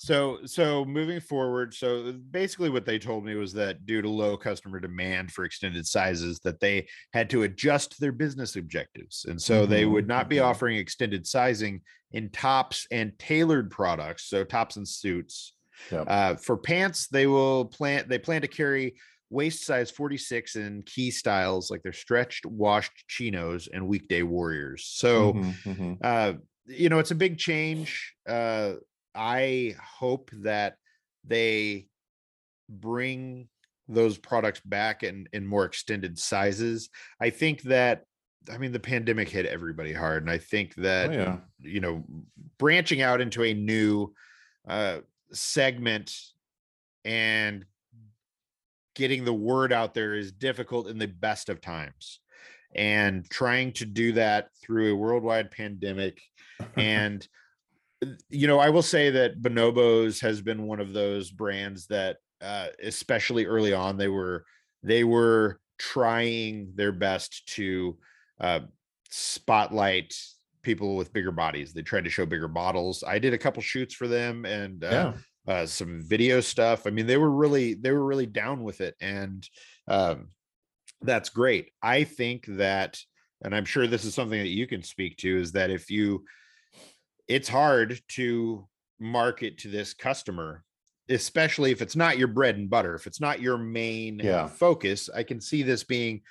So 0.00 0.38
so 0.44 0.84
moving 0.84 1.18
forward, 1.18 1.74
so 1.74 2.12
basically 2.12 2.70
what 2.70 2.86
they 2.86 3.00
told 3.00 3.24
me 3.24 3.34
was 3.34 3.52
that 3.54 3.84
due 3.84 4.00
to 4.00 4.08
low 4.08 4.36
customer 4.36 4.78
demand 4.78 5.32
for 5.32 5.44
extended 5.44 5.86
sizes, 5.88 6.38
that 6.44 6.60
they 6.60 6.86
had 7.12 7.28
to 7.30 7.42
adjust 7.42 7.98
their 7.98 8.12
business 8.12 8.54
objectives. 8.54 9.24
And 9.28 9.42
so 9.42 9.66
they 9.66 9.82
Mhm, 9.82 9.90
would 9.92 10.06
not 10.06 10.28
be 10.28 10.38
offering 10.38 10.76
extended 10.76 11.26
sizing 11.26 11.82
in 12.12 12.30
tops 12.30 12.86
and 12.92 13.18
tailored 13.18 13.72
products, 13.72 14.26
so 14.28 14.44
tops 14.44 14.76
and 14.76 14.86
suits. 14.86 15.54
Yep. 15.90 16.04
Uh, 16.08 16.34
for 16.36 16.56
pants, 16.56 17.08
they 17.08 17.26
will 17.26 17.64
plan 17.64 18.04
they 18.08 18.18
plan 18.20 18.42
to 18.42 18.48
carry 18.48 18.94
waist 19.30 19.64
size 19.64 19.90
46 19.90 20.56
in 20.56 20.82
key 20.82 21.10
styles 21.10 21.70
like 21.70 21.82
their 21.82 21.92
stretched 21.92 22.46
washed 22.46 23.04
chinos 23.08 23.68
and 23.72 23.86
weekday 23.86 24.22
warriors. 24.22 24.86
So 24.86 25.34
Mhm, 25.34 25.54
mhm. 25.64 25.98
uh 26.02 26.32
you 26.66 26.88
know 26.88 26.98
it's 26.98 27.10
a 27.10 27.14
big 27.14 27.38
change 27.38 28.14
uh 28.28 28.74
i 29.14 29.74
hope 29.82 30.30
that 30.42 30.76
they 31.24 31.86
bring 32.68 33.48
those 33.88 34.18
products 34.18 34.60
back 34.60 35.02
in 35.02 35.26
in 35.32 35.46
more 35.46 35.64
extended 35.64 36.18
sizes 36.18 36.90
i 37.20 37.30
think 37.30 37.62
that 37.62 38.04
i 38.52 38.58
mean 38.58 38.70
the 38.72 38.78
pandemic 38.78 39.28
hit 39.30 39.46
everybody 39.46 39.92
hard 39.94 40.22
and 40.22 40.30
i 40.30 40.36
think 40.36 40.74
that 40.74 41.08
Oh, 41.10 41.12
yeah. 41.14 41.38
you 41.60 41.80
know 41.80 42.04
branching 42.58 43.00
out 43.00 43.20
into 43.22 43.42
a 43.44 43.54
new 43.54 44.12
uh 44.68 44.98
segment 45.32 46.14
and 47.06 47.64
getting 48.98 49.24
the 49.24 49.32
word 49.32 49.72
out 49.72 49.94
there 49.94 50.14
is 50.14 50.32
difficult 50.32 50.88
in 50.88 50.98
the 50.98 51.06
best 51.06 51.48
of 51.48 51.60
times 51.60 52.18
and 52.74 53.24
trying 53.30 53.72
to 53.72 53.86
do 53.86 54.10
that 54.10 54.48
through 54.60 54.92
a 54.92 54.96
worldwide 54.96 55.52
pandemic 55.52 56.20
and 56.76 57.28
uh, 58.04 58.08
you 58.28 58.48
know 58.48 58.58
i 58.58 58.68
will 58.68 58.82
say 58.82 59.08
that 59.08 59.40
bonobos 59.40 60.20
has 60.20 60.40
been 60.40 60.66
one 60.66 60.80
of 60.80 60.92
those 60.92 61.30
brands 61.30 61.86
that 61.86 62.16
uh, 62.40 62.66
especially 62.82 63.46
early 63.46 63.72
on 63.72 63.96
they 63.96 64.08
were 64.08 64.44
they 64.82 65.04
were 65.04 65.60
trying 65.78 66.72
their 66.74 66.92
best 66.92 67.46
to 67.46 67.96
uh, 68.40 68.60
spotlight 69.10 70.12
people 70.62 70.96
with 70.96 71.12
bigger 71.12 71.30
bodies 71.30 71.72
they 71.72 71.82
tried 71.82 72.04
to 72.04 72.10
show 72.10 72.26
bigger 72.26 72.48
bottles 72.48 73.04
i 73.06 73.16
did 73.16 73.32
a 73.32 73.38
couple 73.38 73.62
shoots 73.62 73.94
for 73.94 74.08
them 74.08 74.44
and 74.44 74.82
uh, 74.82 74.90
Yeah. 74.90 75.12
Uh, 75.48 75.66
some 75.66 76.02
video 76.02 76.40
stuff. 76.40 76.86
I 76.86 76.90
mean, 76.90 77.06
they 77.06 77.16
were 77.16 77.30
really 77.30 77.74
they 77.74 77.90
were 77.90 78.04
really 78.04 78.26
down 78.26 78.62
with 78.62 78.80
it, 78.80 78.94
and 79.00 79.48
um, 79.88 80.28
that's 81.00 81.30
great. 81.30 81.70
I 81.82 82.04
think 82.04 82.44
that, 82.46 82.98
and 83.42 83.54
I'm 83.54 83.64
sure 83.64 83.86
this 83.86 84.04
is 84.04 84.14
something 84.14 84.38
that 84.38 84.48
you 84.48 84.66
can 84.66 84.82
speak 84.82 85.16
to, 85.18 85.40
is 85.40 85.52
that 85.52 85.70
if 85.70 85.90
you, 85.90 86.24
it's 87.26 87.48
hard 87.48 87.98
to 88.08 88.68
market 89.00 89.58
to 89.58 89.68
this 89.68 89.94
customer, 89.94 90.64
especially 91.08 91.70
if 91.70 91.80
it's 91.80 91.96
not 91.96 92.18
your 92.18 92.28
bread 92.28 92.56
and 92.56 92.68
butter, 92.68 92.94
if 92.94 93.06
it's 93.06 93.20
not 93.20 93.40
your 93.40 93.56
main 93.56 94.20
Yeah. 94.22 94.48
focus. 94.48 95.08
I 95.14 95.22
can 95.22 95.40
see 95.40 95.62
this 95.62 95.84
being 95.84 96.22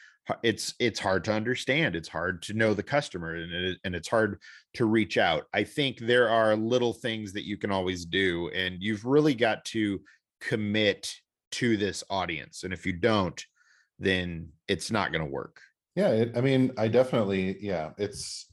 it's 0.44 0.74
it's 0.80 1.00
hard 1.00 1.24
to 1.24 1.32
understand 1.32 1.96
it's 1.96 2.10
hard 2.10 2.42
to 2.42 2.54
know 2.54 2.74
the 2.74 2.84
customer 2.84 3.36
and 3.36 3.54
it, 3.54 3.78
and 3.84 3.96
it's 3.96 4.10
hard 4.10 4.40
to 4.74 4.86
reach 4.86 5.18
out 5.18 5.46
i 5.54 5.63
think 5.63 6.00
there 6.00 6.30
are 6.30 6.56
little 6.56 6.94
things 6.94 7.32
that 7.34 7.46
you 7.46 7.58
can 7.58 7.72
always 7.72 8.06
do 8.06 8.50
and 8.50 8.82
you've 8.82 9.06
really 9.06 9.34
got 9.34 9.63
to 9.63 10.02
commit 10.42 11.13
to 11.52 11.78
this 11.78 12.04
audience 12.10 12.63
and 12.63 12.74
if 12.74 12.86
you 12.86 12.94
don't 12.94 13.46
then 14.00 14.50
it's 14.68 14.92
not 14.92 15.12
going 15.12 15.24
to 15.24 15.32
work 15.32 15.62
Yeah, 15.96 16.10
it, 16.10 16.38
I 16.38 16.42
mean, 16.42 16.72
I 16.78 16.88
definitely, 16.90 17.58
yeah, 17.60 17.92
it's 17.98 18.46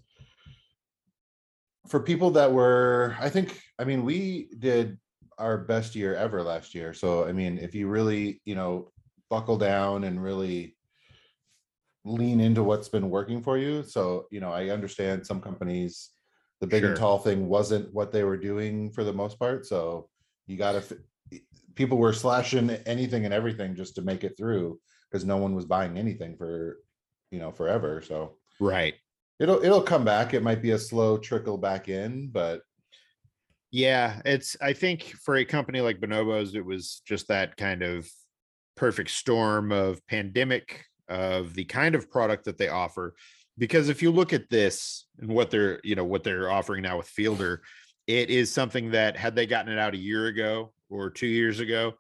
for 1.89 2.01
people 2.01 2.31
that 2.33 2.51
were, 2.51 3.17
I 3.21 3.29
think, 3.29 3.61
I 3.79 3.85
mean, 3.85 4.05
we 4.05 4.49
did 4.59 4.99
our 5.37 5.59
best 5.59 5.95
year 5.95 6.15
ever 6.15 6.43
last 6.43 6.75
year. 6.75 6.95
So, 6.95 7.27
I 7.27 7.33
mean, 7.33 7.59
if 7.59 7.75
you 7.75 7.89
really, 7.89 8.41
you 8.47 8.55
know, 8.55 8.93
buckle 9.29 9.59
down 9.59 10.05
and 10.05 10.23
really 10.23 10.74
lean 12.05 12.41
into 12.41 12.63
what's 12.63 12.89
been 12.89 13.11
working 13.11 13.43
for 13.43 13.57
you. 13.57 13.83
So, 13.83 14.27
you 14.31 14.41
know, 14.41 14.53
I 14.53 14.69
understand 14.69 15.27
some 15.27 15.41
companies, 15.41 16.11
the 16.61 16.67
big 16.67 16.85
and 16.85 16.97
tall 16.97 17.19
thing 17.19 17.49
wasn't 17.49 17.93
what 17.93 18.13
they 18.13 18.25
were 18.25 18.37
doing 18.37 18.93
for 18.93 19.05
the 19.05 19.13
most 19.13 19.39
part. 19.39 19.67
So 19.67 20.09
you 20.47 20.57
gotta, 20.57 20.79
f- 20.79 21.41
people 21.75 21.99
were 21.99 22.13
slashing 22.13 22.71
anything 22.71 23.25
and 23.25 23.33
everything 23.33 23.75
just 23.75 23.95
to 23.97 24.03
make 24.03 24.23
it 24.23 24.37
through 24.37 24.79
because 25.11 25.25
no 25.25 25.39
one 25.39 25.55
was 25.55 25.65
buying 25.65 25.97
anything 25.97 26.37
for, 26.37 26.79
you 27.31 27.39
know, 27.39 27.51
forever. 27.51 28.03
So 28.03 28.37
right 28.61 28.95
it'll, 29.41 29.65
it'll 29.65 29.83
come 29.83 30.05
back. 30.05 30.35
It 30.35 30.43
might 30.43 30.63
be 30.63 30.73
a 30.73 30.79
slow 30.79 31.19
trickle 31.19 31.59
back 31.59 31.89
in, 31.89 32.29
but 32.29 32.61
Yeah, 33.71 34.21
it's 34.25 34.57
I 34.61 34.73
think 34.73 35.03
for 35.23 35.37
a 35.37 35.45
company 35.45 35.81
like 35.81 36.01
Bonobos, 36.01 36.55
it 36.55 36.65
was 36.65 37.03
just 37.07 37.29
that 37.29 37.57
kind 37.57 37.83
of 37.83 38.09
perfect 38.77 39.11
storm 39.11 39.73
of 39.73 40.05
pandemic 40.07 40.85
of 41.09 41.55
the 41.55 41.65
kind 41.65 41.95
of 41.95 42.11
product 42.11 42.45
that 42.45 42.59
they 42.59 42.69
offer. 42.69 43.15
Because 43.57 43.89
if 43.89 44.03
you 44.03 44.11
look 44.11 44.33
at 44.33 44.51
this 44.51 45.07
and 45.21 45.31
what 45.31 45.51
they're, 45.51 45.81
you 45.85 45.95
know, 45.95 46.05
what 46.05 46.25
they're 46.25 46.51
offering 46.51 46.83
now 46.83 46.97
with 46.97 47.07
Fielder, 47.07 47.63
it 48.07 48.31
is 48.31 48.53
something 48.53 48.91
that 48.91 49.17
had 49.17 49.35
they 49.35 49.47
gotten 49.47 49.73
it 49.73 49.79
out 49.79 49.95
a 49.95 49.99
year 49.99 50.27
ago 50.27 50.73
or 50.91 51.11
two 51.11 51.27
years 51.27 51.61
ago, 51.61 51.95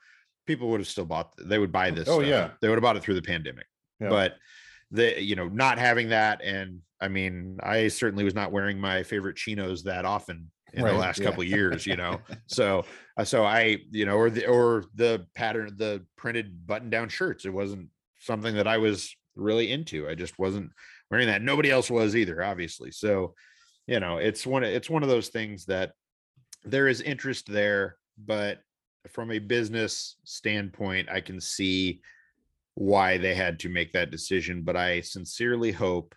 people 0.46 0.68
would 0.68 0.80
have 0.80 0.88
still 0.88 1.04
bought 1.04 1.32
they 1.38 1.58
would 1.58 1.72
buy 1.72 1.90
this. 1.90 2.08
Oh, 2.08 2.18
stuff. 2.18 2.28
yeah. 2.28 2.50
They 2.60 2.68
would 2.68 2.76
have 2.76 2.82
bought 2.82 2.96
it 2.96 3.02
through 3.02 3.14
the 3.14 3.22
pandemic. 3.22 3.66
Yeah. 4.00 4.08
But 4.08 4.34
the 4.90 5.22
you 5.22 5.36
know, 5.36 5.48
not 5.48 5.78
having 5.78 6.08
that, 6.10 6.42
and 6.42 6.80
I 7.00 7.08
mean, 7.08 7.58
I 7.62 7.88
certainly 7.88 8.24
was 8.24 8.34
not 8.34 8.52
wearing 8.52 8.78
my 8.78 9.02
favorite 9.02 9.36
chinos 9.36 9.84
that 9.84 10.04
often 10.04 10.50
in 10.72 10.82
Right, 10.82 10.92
the 10.92 10.98
last 10.98 11.20
yeah. 11.20 11.26
couple 11.26 11.42
of 11.42 11.48
years, 11.48 11.86
you 11.86 11.96
know. 11.96 12.20
so 12.46 12.84
uh, 13.16 13.24
so 13.24 13.44
I, 13.44 13.78
you 13.90 14.06
know, 14.06 14.16
or 14.16 14.30
the 14.30 14.46
or 14.46 14.84
the 14.94 15.26
pattern, 15.34 15.74
the 15.76 16.04
printed 16.16 16.66
button 16.66 16.90
down 16.90 17.08
shirts. 17.08 17.44
It 17.44 17.52
wasn't 17.52 17.88
something 18.24 18.54
that 18.56 18.66
I 18.66 18.78
was 18.78 19.14
really 19.36 19.70
into. 19.72 20.08
I 20.08 20.14
just 20.14 20.38
wasn't 20.38 20.70
wearing 21.10 21.26
that. 21.28 21.42
Nobody 21.42 21.70
else 21.70 21.90
was 21.90 22.16
either, 22.16 22.42
obviously. 22.42 22.90
So, 22.90 23.34
you 23.86 24.00
know, 24.00 24.18
it's 24.18 24.46
one 24.46 24.64
it's 24.64 24.90
one 24.90 25.02
of 25.02 25.08
those 25.08 25.28
things 25.28 25.66
that 25.66 25.92
there 26.64 26.88
is 26.88 27.00
interest 27.00 27.50
there, 27.52 27.96
but 28.16 28.60
from 29.10 29.30
a 29.30 29.38
business 29.38 30.16
standpoint, 30.24 31.08
I 31.10 31.20
can 31.20 31.40
see 31.40 32.00
why 32.74 33.18
they 33.18 33.34
had 33.34 33.58
to 33.60 33.68
make 33.68 33.92
that 33.92 34.10
decision. 34.10 34.62
But 34.62 34.76
I 34.76 35.02
sincerely 35.02 35.72
hope 35.72 36.14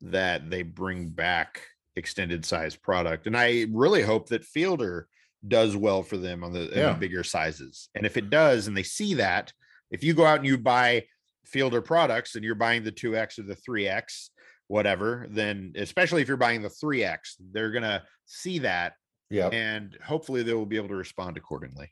that 0.00 0.50
they 0.50 0.62
bring 0.62 1.08
back 1.08 1.62
extended 1.94 2.44
size 2.44 2.76
product. 2.76 3.26
And 3.26 3.36
I 3.36 3.66
really 3.70 4.02
hope 4.02 4.28
that 4.28 4.44
Fielder 4.44 5.08
does 5.46 5.76
well 5.76 6.02
for 6.02 6.16
them 6.16 6.42
on 6.42 6.52
the, 6.52 6.70
Yeah. 6.74 6.92
the 6.92 6.98
bigger 6.98 7.22
sizes. 7.24 7.88
And 7.94 8.04
if 8.04 8.16
it 8.16 8.28
does, 8.28 8.66
and 8.66 8.76
they 8.76 8.82
see 8.82 9.14
that, 9.14 9.52
if 9.90 10.02
you 10.02 10.12
go 10.12 10.26
out 10.26 10.38
and 10.38 10.46
you 10.46 10.58
buy 10.58 11.04
Fielder 11.46 11.82
products 11.82 12.34
and 12.34 12.44
you're 12.44 12.54
buying 12.54 12.84
the 12.84 12.92
2X 12.92 13.38
or 13.38 13.42
the 13.42 13.56
3X, 13.56 14.30
whatever, 14.68 15.26
then 15.30 15.72
especially 15.76 16.22
if 16.22 16.28
you're 16.28 16.36
buying 16.36 16.62
the 16.62 16.68
3X, 16.68 17.36
they're 17.52 17.70
going 17.70 17.82
to 17.82 18.02
see 18.26 18.58
that 18.60 18.94
yeah. 19.30 19.48
and 19.48 19.96
hopefully 20.04 20.42
they 20.42 20.54
will 20.54 20.66
be 20.66 20.76
able 20.76 20.88
to 20.88 20.96
respond 20.96 21.36
accordingly. 21.36 21.90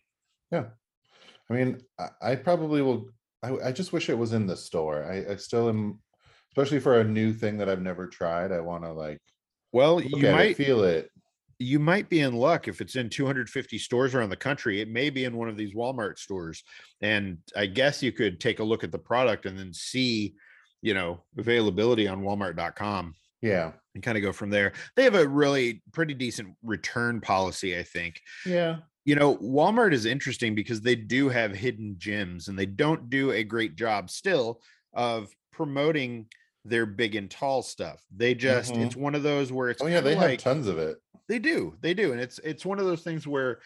Yeah 0.51 0.64
i 1.51 1.55
mean, 1.55 1.81
I, 1.99 2.09
I 2.23 2.37
probably 2.37 2.83
will. 2.83 3.09
I, 3.43 3.69
I 3.69 3.73
just 3.73 3.93
wish 3.93 4.09
it 4.09 4.19
was 4.19 4.33
in 4.33 4.47
the 4.47 4.57
store. 4.57 5.05
I, 5.05 5.33
I 5.33 5.37
still 5.37 5.69
am, 5.69 6.01
especially 6.53 6.81
for 6.81 7.01
a 7.01 7.05
new 7.05 7.33
thing 7.33 7.59
that 7.59 7.69
I've 7.69 7.83
never 7.83 8.07
tried. 8.07 8.53
I 8.53 8.61
want 8.61 8.85
to 8.85 8.93
like 8.93 9.21
Well, 9.73 10.01
you 10.01 10.31
might 10.31 10.51
it, 10.51 10.57
feel 10.57 10.85
it. 10.85 11.11
You 11.59 11.79
might 11.79 12.09
be 12.09 12.21
in 12.21 12.35
luck 12.35 12.69
if 12.69 12.81
it's 12.81 12.97
in 12.97 13.09
250 13.11 13.79
stores 13.79 14.14
around 14.14 14.31
the 14.31 14.37
country. 14.37 14.81
It 14.81 14.88
may 14.88 15.11
be 15.11 15.25
in 15.25 15.37
one 15.37 15.49
of 15.49 15.57
these 15.57 15.75
Walmart 15.75 16.19
stores. 16.19 16.62
And 17.01 17.38
I 17.57 17.67
guess 17.67 18.03
you 18.03 18.12
could 18.12 18.40
take 18.40 18.59
a 18.59 18.64
look 18.64 18.85
at 18.85 18.93
the 18.93 18.99
product 18.99 19.47
and 19.47 19.59
then 19.59 19.73
see, 19.73 20.35
you 20.83 20.95
know, 20.95 21.25
availability 21.38 22.09
on 22.09 22.23
walmart.com 22.23 23.14
Yeah, 23.43 23.73
and 23.95 24.03
kind 24.03 24.17
of 24.19 24.23
go 24.23 24.33
from 24.33 24.51
there. 24.51 24.73
They 24.97 25.05
have 25.05 25.14
a 25.14 25.29
really 25.29 25.83
pretty 25.93 26.14
decent 26.14 26.57
return 26.62 27.21
policy, 27.21 27.77
I 27.79 27.83
think. 27.83 28.21
yeah, 28.45 28.83
You 29.05 29.14
know, 29.17 29.37
Walmart 29.37 29.93
is 29.93 30.07
interesting 30.07 30.55
because 30.55 30.81
they 30.81 30.97
do 30.97 31.29
have 31.29 31.55
hidden 31.55 31.97
gems 31.99 32.49
and 32.49 32.59
they 32.59 32.67
don't 32.67 33.11
do 33.11 33.31
a 33.33 33.45
great 33.45 33.77
job 33.77 34.11
still 34.11 34.62
of 34.95 35.29
promoting 35.53 36.29
their 36.64 36.87
big 36.87 37.14
and 37.14 37.31
tall 37.31 37.62
stuff. 37.62 38.03
They 38.11 38.35
just 38.35 38.75
Mhm. 38.75 38.83
it's 38.83 38.97
one 38.97 39.14
of 39.14 39.23
those 39.23 39.53
where 39.53 39.69
it's 39.69 39.83
oh 39.83 39.87
yeah. 39.87 40.01
They 40.01 40.14
kinda 40.14 40.17
have 40.17 40.37
tons 40.38 40.67
of 40.67 40.79
it. 40.79 40.97
They 41.28 41.38
do. 41.38 41.76
They 41.80 41.94
do. 41.94 42.12
And 42.12 42.20
it's 42.20 42.38
it's 42.40 42.64
one 42.66 42.78
of 42.78 42.87
those 42.87 43.02
things 43.02 43.26
where 43.26 43.60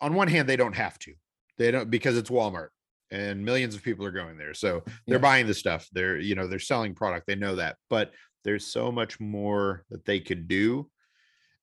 on 0.00 0.14
one 0.14 0.28
hand 0.28 0.48
they 0.48 0.56
don't 0.56 0.74
have 0.76 0.98
to. 1.00 1.14
They 1.58 1.70
don't 1.70 1.90
because 1.90 2.16
it's 2.16 2.30
Walmart 2.30 2.68
and 3.10 3.44
millions 3.44 3.74
of 3.74 3.82
people 3.82 4.04
are 4.06 4.10
going 4.12 4.38
there. 4.38 4.54
So 4.54 4.82
they're 5.06 5.16
Yeah. 5.16 5.22
buying 5.22 5.46
the 5.46 5.54
stuff. 5.54 5.88
They're, 5.92 6.18
you 6.18 6.34
know, 6.34 6.46
they're 6.46 6.58
selling 6.58 6.94
product. 6.94 7.26
They 7.26 7.34
know 7.34 7.56
that. 7.56 7.76
But 7.88 8.12
there's 8.44 8.66
so 8.66 8.90
much 8.90 9.20
more 9.20 9.84
that 9.90 10.04
they 10.04 10.20
could 10.20 10.48
do. 10.48 10.90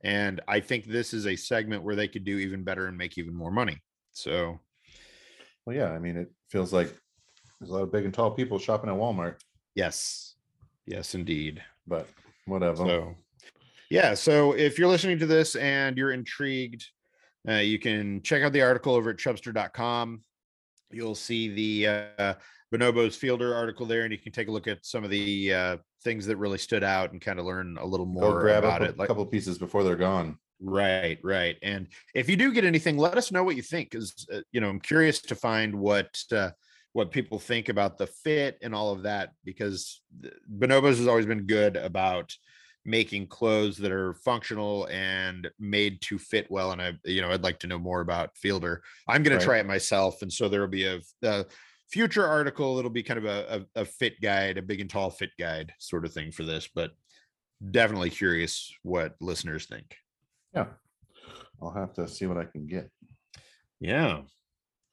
And 0.04 0.42
I 0.48 0.60
think 0.60 0.86
this 0.86 1.14
is 1.14 1.26
a 1.26 1.36
segment 1.36 1.84
where 1.84 1.96
they 1.96 2.08
could 2.08 2.24
do 2.24 2.38
even 2.38 2.64
better 2.64 2.88
and 2.88 2.98
make 2.98 3.18
even 3.18 3.34
more 3.34 3.52
money. 3.52 3.82
So 4.12 4.60
Well, 5.66 5.76
yeah. 5.76 5.92
I 5.92 6.00
mean, 6.00 6.18
it 6.18 6.32
feels 6.50 6.72
like 6.72 6.94
there's 7.60 7.72
a 7.72 7.74
lot 7.74 7.84
of 7.84 7.92
big 7.92 8.06
and 8.06 8.14
tall 8.14 8.32
people 8.32 8.60
shopping 8.60 8.90
at 8.90 8.96
Walmart, 8.96 9.42
yes. 9.74 10.36
Yes, 10.86 11.16
indeed. 11.16 11.64
but 11.88 12.08
whatever. 12.46 12.78
So, 12.86 13.16
yeah. 13.90 14.14
So 14.14 14.54
if 14.54 14.78
you're 14.78 14.90
listening 14.90 15.20
to 15.20 15.26
this 15.26 15.56
and 15.56 15.98
you're 15.98 16.12
intrigued, 16.12 16.86
uh, 17.48 17.54
you 17.56 17.80
can 17.80 18.22
check 18.22 18.44
out 18.44 18.54
the 18.54 18.62
article 18.62 18.94
over 18.94 19.12
at 19.12 19.18
chubster.com. 19.18 20.22
You'll 20.92 21.16
see 21.16 21.50
the 21.84 21.88
uh, 22.20 22.34
Bonobos 22.74 23.16
Fielder 23.16 23.54
article 23.54 23.86
there, 23.86 24.04
and 24.04 24.12
you 24.12 24.18
can 24.18 24.32
take 24.32 24.48
a 24.48 24.52
look 24.52 24.68
at 24.68 24.86
some 24.86 25.04
of 25.04 25.10
the 25.10 25.54
uh, 25.54 25.78
things 26.04 26.26
that 26.26 26.38
really 26.38 26.58
stood 26.58 26.84
out 26.84 27.12
and 27.12 27.22
kind 27.22 27.40
of 27.40 27.46
learn 27.46 27.78
a 27.80 27.86
little 27.86 28.06
Go 28.06 28.12
more 28.12 28.40
grab 28.40 28.64
about 28.64 28.82
a 28.82 28.86
it. 28.86 28.98
Like, 28.98 29.08
couple 29.08 29.26
pieces 29.26 29.58
before 29.58 29.84
they're 29.84 29.96
gone. 29.96 30.38
right, 30.62 31.20
right. 31.24 31.56
And 31.62 31.88
if 32.14 32.30
you 32.30 32.36
do 32.36 32.54
get 32.54 32.66
anything, 32.66 32.98
let 32.98 33.18
us 33.18 33.32
know 33.32 33.44
what 33.44 33.56
you 33.56 33.62
think, 33.62 33.92
because 33.92 34.26
uh, 34.34 34.40
you 34.52 34.62
know 34.62 34.70
I'm 34.70 34.80
curious 34.80 35.22
to 35.24 35.36
find 35.36 35.76
what 35.76 36.18
uh, 36.32 36.52
what 36.94 37.12
people 37.12 37.40
think 37.40 37.70
about 37.70 37.98
the 37.98 38.08
fit 38.08 38.58
and 38.62 38.74
all 38.74 38.92
of 38.92 39.04
that, 39.04 39.32
because 39.46 40.02
Bonobos 40.52 40.98
has 40.98 41.08
always 41.08 41.26
been 41.26 41.46
good 41.46 41.78
about 41.78 42.34
making 42.88 43.28
clothes 43.28 43.78
that 43.78 43.92
are 43.92 44.14
functional 44.14 44.88
and 44.90 45.48
made 45.60 46.02
to 46.02 46.18
fit 46.18 46.50
well. 46.50 46.72
And 46.72 46.82
I, 46.82 46.94
you 47.04 47.22
know, 47.22 47.30
I'd 47.30 47.44
like 47.44 47.60
to 47.60 47.68
know 47.68 47.78
more 47.78 48.00
about 48.02 48.36
Fielder. 48.36 48.82
I'm 49.08 49.22
going 49.22 49.34
Right. 49.36 49.42
to 49.42 49.46
try 49.46 49.60
it 49.60 49.66
myself, 49.68 50.22
and 50.24 50.32
so 50.32 50.48
there 50.50 50.62
will 50.62 50.68
be 50.70 50.86
a, 50.86 51.02
a 51.22 51.46
future 51.92 52.26
article. 52.26 52.80
It'll 52.80 52.90
be 52.90 53.04
kind 53.04 53.18
of 53.18 53.26
a, 53.26 53.68
a, 53.76 53.82
a 53.82 53.86
fit 53.86 54.20
guide, 54.22 54.58
a 54.58 54.62
big 54.62 54.80
and 54.82 54.90
tall 54.90 55.10
fit 55.10 55.32
guide 55.38 55.74
sort 55.80 56.06
of 56.06 56.14
thing 56.14 56.32
for 56.32 56.44
this, 56.44 56.70
but 56.74 56.92
definitely 57.72 58.10
curious 58.10 58.74
what 58.84 59.16
listeners 59.20 59.66
think. 59.66 59.96
Yeah, 60.56 60.68
I'll 61.62 61.74
have 61.74 61.94
to 61.96 62.08
see 62.08 62.26
what 62.26 62.38
I 62.38 62.46
can 62.46 62.68
get. 62.68 62.90
Yeah. 63.82 64.22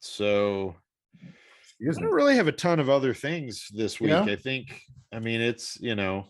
So 0.01 0.75
I 1.23 1.91
don't 1.93 2.11
really 2.11 2.35
have 2.35 2.47
a 2.47 2.51
ton 2.51 2.79
of 2.79 2.89
other 2.89 3.13
things 3.13 3.67
this 3.73 3.99
week. 3.99 4.11
Yeah? 4.11 4.23
I 4.23 4.35
think, 4.35 4.81
I 5.11 5.19
mean, 5.19 5.41
it's, 5.41 5.79
you 5.81 5.95
know, 5.95 6.27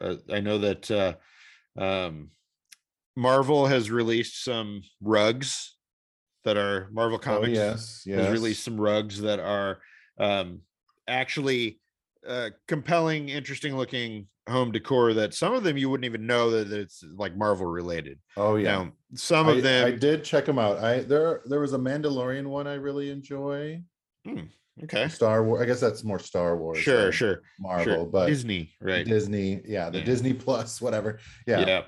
uh, 0.00 0.16
I 0.30 0.40
know 0.40 0.58
that 0.58 0.90
uh, 0.90 1.14
um, 1.80 2.30
Marvel 3.16 3.66
has 3.66 3.90
released 3.90 4.44
some 4.44 4.82
rugs 5.00 5.76
that 6.44 6.56
are 6.56 6.88
Marvel 6.92 7.16
Oh, 7.16 7.20
Comics 7.20 7.52
yes, 7.52 8.02
yes. 8.06 8.20
has 8.20 8.32
released 8.32 8.64
some 8.64 8.80
rugs 8.80 9.20
that 9.20 9.40
are 9.40 9.80
um, 10.18 10.60
actually 11.06 11.80
uh, 12.26 12.50
compelling, 12.66 13.28
interesting 13.28 13.76
looking 13.76 14.28
home 14.48 14.72
decor 14.72 15.12
that 15.14 15.34
some 15.34 15.52
of 15.52 15.62
them 15.62 15.76
you 15.76 15.90
wouldn't 15.90 16.06
even 16.06 16.26
know 16.26 16.50
that 16.50 16.72
it's 16.72 17.04
like 17.16 17.36
Marvel 17.36 17.66
related. 17.66 18.18
Oh 18.36 18.56
yeah. 18.56 18.76
Now, 18.76 18.92
some 19.14 19.48
I, 19.48 19.52
of 19.52 19.62
them, 19.62 19.86
I 19.86 19.90
did 19.90 20.24
check 20.24 20.46
them 20.46 20.58
out. 20.58 20.78
I 20.78 21.00
there 21.00 21.42
there 21.46 21.60
was 21.60 21.74
a 21.74 21.78
Mandalorian 21.78 22.46
one 22.46 22.66
I 22.66 22.74
really 22.74 23.10
enjoy. 23.10 23.82
Okay, 24.84 25.08
Star 25.08 25.42
Wars. 25.44 25.62
I 25.62 25.66
guess 25.66 25.80
that's 25.80 26.04
more 26.04 26.18
Star 26.18 26.56
Wars. 26.56 26.78
sure, 26.78 27.12
sure, 27.12 27.42
Marvel, 27.58 27.84
sure. 27.84 28.06
but 28.06 28.26
Disney, 28.26 28.74
right? 28.80 29.04
Disney, 29.06 29.60
yeah, 29.66 29.90
the 29.90 29.98
Yeah. 29.98 30.04
Disney 30.04 30.32
Plus, 30.34 30.80
whatever. 30.82 31.18
Yeah. 31.46 31.66
yeah. 31.66 31.82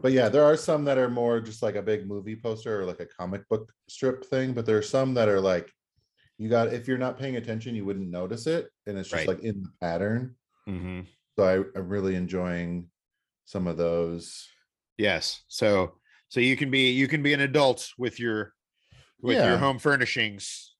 But 0.00 0.12
yeah, 0.12 0.28
there 0.28 0.44
are 0.44 0.56
some 0.56 0.84
that 0.84 0.98
are 0.98 1.10
more 1.10 1.40
just 1.40 1.62
like 1.62 1.74
a 1.74 1.82
big 1.82 2.06
movie 2.06 2.36
poster 2.36 2.80
or 2.80 2.84
like 2.84 3.00
a 3.00 3.06
comic 3.06 3.48
book 3.48 3.72
strip 3.88 4.24
thing. 4.24 4.52
But 4.52 4.64
there 4.64 4.78
are 4.78 4.82
some 4.82 5.14
that 5.14 5.28
are 5.28 5.40
like 5.40 5.68
you 6.38 6.48
got 6.48 6.72
if 6.72 6.86
you're 6.86 6.96
not 6.96 7.18
paying 7.18 7.36
attention, 7.36 7.74
you 7.74 7.84
wouldn't 7.84 8.08
notice 8.08 8.46
it. 8.46 8.70
And 8.86 8.96
it's 8.96 9.08
just 9.10 9.26
Right. 9.26 9.28
like 9.28 9.40
in 9.44 9.62
the 9.62 9.70
pattern. 9.80 10.36
hmm 10.66 11.00
So 11.36 11.44
I, 11.74 11.78
I'm 11.78 11.88
really 11.88 12.14
enjoying 12.14 12.88
some 13.46 13.66
of 13.66 13.76
those. 13.76 14.46
Yes. 14.96 15.42
So 15.48 15.96
so 16.28 16.38
you 16.38 16.56
can 16.56 16.70
be 16.70 16.92
you 16.92 17.08
can 17.08 17.22
be 17.22 17.32
an 17.32 17.40
adult 17.40 17.88
with 17.98 18.20
your 18.20 18.52
with 19.20 19.36
your 19.38 19.58
home 19.58 19.78
furnishings 19.80 20.72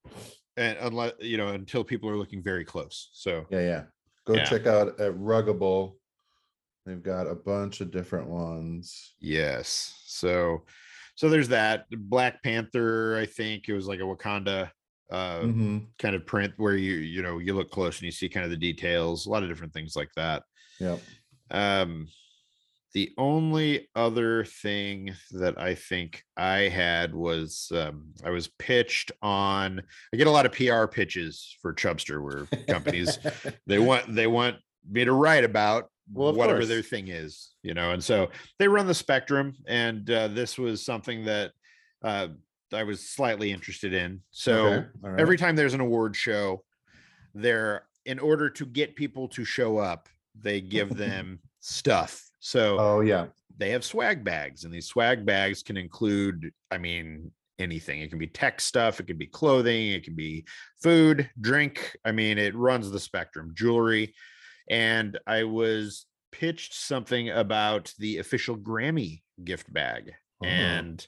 and 0.60 0.78
unless 0.80 1.12
you 1.20 1.36
know 1.36 1.48
until 1.48 1.82
people 1.82 2.08
are 2.08 2.16
looking 2.16 2.42
very 2.42 2.64
close. 2.64 3.08
So 3.12 3.46
Yeah, 3.50 3.60
yeah. 3.60 3.82
Go 4.26 4.34
Yeah. 4.34 4.44
check 4.44 4.66
out 4.66 5.00
at 5.00 5.12
Ruggable. 5.14 5.96
They've 6.86 7.02
got 7.02 7.26
a 7.26 7.34
bunch 7.34 7.80
of 7.80 7.90
different 7.90 8.28
ones. 8.28 9.14
yes. 9.18 9.94
So 10.06 10.64
so 11.16 11.28
there's 11.28 11.48
that 11.48 11.86
Black 11.90 12.42
Panther, 12.42 13.16
I 13.18 13.26
think 13.26 13.68
it 13.68 13.74
was 13.74 13.86
like 13.86 14.00
a 14.00 14.04
Wakanda 14.04 14.70
uh 15.10 15.40
Mhm. 15.40 15.86
kind 15.98 16.14
of 16.14 16.24
print 16.24 16.52
where 16.56 16.76
you 16.76 16.94
you 16.94 17.22
know 17.22 17.38
you 17.38 17.54
look 17.54 17.70
close 17.70 17.96
and 17.98 18.04
you 18.04 18.12
see 18.12 18.28
kind 18.28 18.44
of 18.44 18.50
the 18.50 18.56
details, 18.56 19.26
a 19.26 19.30
lot 19.30 19.42
of 19.42 19.48
different 19.48 19.72
things 19.72 19.96
like 19.96 20.10
that. 20.16 20.44
Yep. 20.78 21.00
Um, 21.50 22.08
the 22.92 23.12
only 23.18 23.88
other 23.94 24.44
thing 24.44 25.14
that 25.32 25.60
I 25.60 25.74
think 25.74 26.22
I 26.36 26.62
had 26.68 27.14
was 27.14 27.70
um, 27.74 28.12
I 28.24 28.30
was 28.30 28.48
pitched 28.58 29.12
on. 29.22 29.80
I 30.12 30.16
get 30.16 30.26
a 30.26 30.30
lot 30.30 30.46
of 30.46 30.52
PR 30.52 30.86
pitches 30.86 31.56
for 31.62 31.72
Chubster, 31.72 32.22
where 32.22 32.46
companies 32.66 33.18
they 33.66 33.78
want 33.78 34.14
they 34.14 34.26
want 34.26 34.56
me 34.90 35.04
to 35.04 35.12
write 35.12 35.44
about 35.44 35.90
Well, 36.12 36.32
whatever 36.32 36.60
course. 36.60 36.68
their 36.68 36.82
thing 36.82 37.08
is, 37.08 37.50
you 37.62 37.74
know. 37.74 37.92
And 37.92 38.02
so 38.02 38.30
they 38.58 38.66
run 38.68 38.86
the 38.86 38.94
spectrum, 38.94 39.54
and 39.68 40.10
uh, 40.10 40.28
this 40.28 40.58
was 40.58 40.84
something 40.84 41.24
that 41.26 41.52
uh, 42.02 42.28
I 42.72 42.82
was 42.84 43.08
slightly 43.08 43.52
interested 43.52 43.92
in. 43.92 44.20
So 44.30 44.66
Okay, 44.66 44.86
right. 45.02 45.20
every 45.20 45.36
time 45.36 45.54
there's 45.54 45.74
an 45.74 45.80
award 45.80 46.16
show, 46.16 46.64
they're 47.34 47.86
in 48.06 48.18
order 48.18 48.48
to 48.50 48.66
get 48.66 48.96
people 48.96 49.28
to 49.28 49.44
show 49.44 49.78
up, 49.78 50.08
they 50.34 50.60
give 50.60 50.96
them 50.96 51.38
stuff. 51.60 52.29
So 52.40 52.78
Oh 52.78 53.00
yeah. 53.00 53.26
they 53.56 53.70
have 53.70 53.84
swag 53.84 54.24
bags, 54.24 54.64
and 54.64 54.72
these 54.72 54.86
swag 54.86 55.24
bags 55.24 55.62
can 55.62 55.76
include, 55.76 56.52
I 56.70 56.78
mean, 56.78 57.30
anything. 57.58 58.00
It 58.00 58.08
can 58.08 58.18
be 58.18 58.26
tech 58.26 58.60
stuff, 58.60 58.98
it 58.98 59.06
can 59.06 59.18
be 59.18 59.26
clothing, 59.26 59.88
it 59.88 60.04
can 60.04 60.16
be 60.16 60.46
food, 60.82 61.30
drink. 61.40 61.96
I 62.04 62.12
mean, 62.12 62.38
it 62.38 62.56
runs 62.56 62.90
the 62.90 63.00
spectrum, 63.00 63.52
jewelry. 63.54 64.14
And 64.70 65.18
I 65.26 65.44
was 65.44 66.06
pitched 66.32 66.74
something 66.74 67.30
about 67.30 67.92
the 67.98 68.18
official 68.18 68.56
Grammy 68.56 69.22
gift 69.44 69.72
bag. 69.72 70.12
Oh. 70.42 70.46
And 70.46 71.06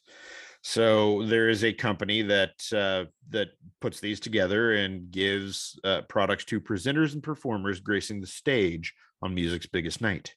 so 0.63 1.25
there 1.27 1.49
is 1.49 1.65
a 1.65 1.73
company 1.73 2.23
that 2.23 2.55
uh, 2.73 3.05
that 3.31 3.49
puts 3.81 4.01
these 4.01 4.21
together 4.21 4.75
and 4.75 5.11
gives 5.11 5.79
uh, 5.85 6.03
products 6.09 6.45
to 6.47 6.61
presenters 6.61 7.15
and 7.15 7.23
performers 7.23 7.81
gracing 7.81 8.21
the 8.21 8.27
stage 8.27 8.95
on 9.23 9.35
music's 9.35 9.67
biggest 9.67 10.01
night. 10.01 10.35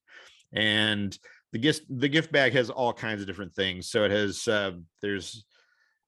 And 0.55 1.17
the 1.51 1.59
gift 1.59 1.83
the 1.89 2.09
gift 2.09 2.31
bag 2.31 2.53
has 2.53 2.69
all 2.69 2.93
kinds 2.93 3.21
of 3.21 3.27
different 3.27 3.53
things. 3.53 3.89
So 3.89 4.03
it 4.03 4.11
has 4.11 4.47
uh, 4.47 4.71
there's 5.01 5.45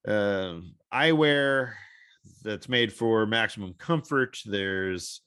uh, 0.08 0.56
eyewear 0.94 1.74
that's 2.44 2.70
made 2.70 2.92
for 2.92 3.26
maximum 3.26 3.74
comfort. 3.74 4.40
There's 4.46 5.22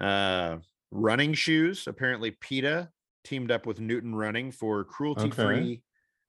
uh, 0.00 0.56
running 0.90 1.34
shoes. 1.34 1.86
Apparently, 1.86 2.30
PETA 2.30 2.90
teamed 3.24 3.50
up 3.50 3.66
with 3.66 3.80
Newton 3.80 4.14
Running 4.14 4.50
for 4.50 4.84
cruelty-free 4.84 5.82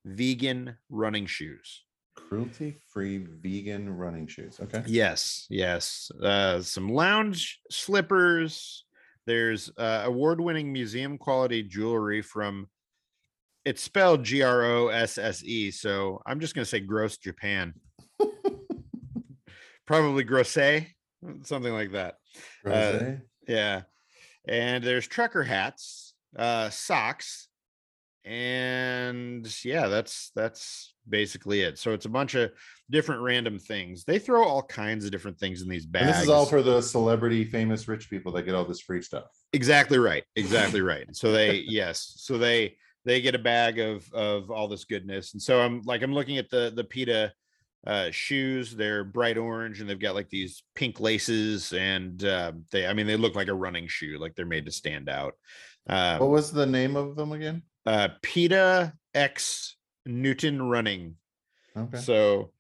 vegan 0.06 0.78
running 0.90 1.26
shoes. 1.26 1.84
Cruelty 2.16 2.78
free 2.88 3.18
vegan 3.18 3.90
running 3.90 4.28
shoes. 4.28 4.60
Okay. 4.62 4.84
Yes, 4.86 5.48
yes. 5.50 6.12
Uh, 6.22 6.62
some 6.62 6.90
lounge 6.90 7.60
slippers. 7.72 8.86
There's 9.26 9.72
uh, 9.78 10.04
award-winning 10.06 10.72
museum 10.72 11.18
quality 11.18 11.64
jewelry 11.64 12.22
from. 12.22 12.68
It's 13.66 13.82
spelled 13.82 14.24
G 14.24 14.42
R 14.42 14.64
O 14.64 14.88
S 14.90 15.18
S 15.18 15.42
E, 15.44 15.72
so 15.72 16.22
I'm 16.26 16.42
just 16.42 16.54
gonna 16.54 16.66
say 16.66 16.82
Gross 16.82 17.18
Japan. 17.18 17.74
Probably 19.88 20.24
Grosse, 20.24 20.86
something 21.44 21.74
like 21.74 21.94
that. 21.94 22.16
Rosé? 22.66 23.22
Yeah. 23.48 23.84
And 24.48 24.84
there's 24.84 25.08
trucker 25.08 25.44
hats, 25.44 26.14
uh, 26.38 26.70
socks, 26.70 27.48
and 28.26 29.66
yeah, 29.66 29.88
that's 29.88 30.32
that's 30.36 30.94
basically 31.08 31.62
it. 31.62 31.78
So 31.78 31.92
it's 31.92 32.06
a 32.06 32.10
bunch 32.10 32.36
of 32.36 32.52
different 32.90 33.22
random 33.22 33.60
things. 33.60 34.04
They 34.04 34.20
throw 34.20 34.44
all 34.44 34.64
kinds 34.64 35.06
of 35.06 35.12
different 35.12 35.38
things 35.40 35.62
in 35.62 35.70
these 35.70 35.86
bags. 35.86 36.06
and 36.06 36.16
this 36.16 36.24
is 36.24 36.30
all 36.30 36.46
for 36.46 36.62
the 36.62 36.82
celebrity, 36.82 37.44
famous, 37.44 37.88
rich 37.88 38.10
people 38.10 38.32
that 38.34 38.44
get 38.44 38.56
all 38.56 38.66
this 38.66 38.82
free 38.82 39.02
stuff. 39.02 39.26
exactly 39.52 39.98
right. 39.98 40.24
Exactly 40.36 40.82
right. 40.94 41.08
So 41.16 41.32
they 41.32 41.64
yes, 41.68 42.14
so 42.18 42.38
they 42.38 42.78
they 43.06 43.22
get 43.22 43.36
a 43.36 43.40
bag 43.40 43.80
of 43.80 44.12
of 44.14 44.52
all 44.52 44.68
this 44.68 44.86
goodness. 44.86 45.34
And 45.34 45.42
so 45.42 45.60
I'm 45.60 45.82
like 45.84 46.02
I'm 46.02 46.14
looking 46.14 46.38
at 46.38 46.50
the 46.50 46.72
the 46.76 46.84
PETA 46.84 47.34
uh 47.86 48.10
shoes 48.12 48.74
they're 48.74 49.04
bright 49.04 49.38
orange 49.38 49.82
and 49.82 49.90
they've 49.90 50.00
got 50.00 50.16
like 50.16 50.30
these 50.30 50.64
pink 50.74 51.02
laces 51.02 51.74
and 51.74 52.24
uh 52.24 52.54
they 52.72 52.88
i 52.88 52.94
mean 52.94 53.06
they 53.06 53.18
look 53.18 53.36
like 53.36 53.50
a 53.50 53.54
running 53.54 53.90
shoe 53.90 54.18
like 54.22 54.34
they're 54.36 54.46
made 54.46 54.66
to 54.66 54.72
stand 54.72 55.10
out 55.10 55.34
um, 55.88 56.20
What 56.20 56.30
was 56.30 56.52
the 56.52 56.66
name 56.66 56.96
of 56.96 57.16
them 57.16 57.32
again? 57.32 57.64
Uh 57.86 58.10
PETA 58.22 58.94
X 59.14 59.76
Newton 60.06 60.62
running. 60.62 61.16
Okay. 61.76 61.98
So 61.98 62.52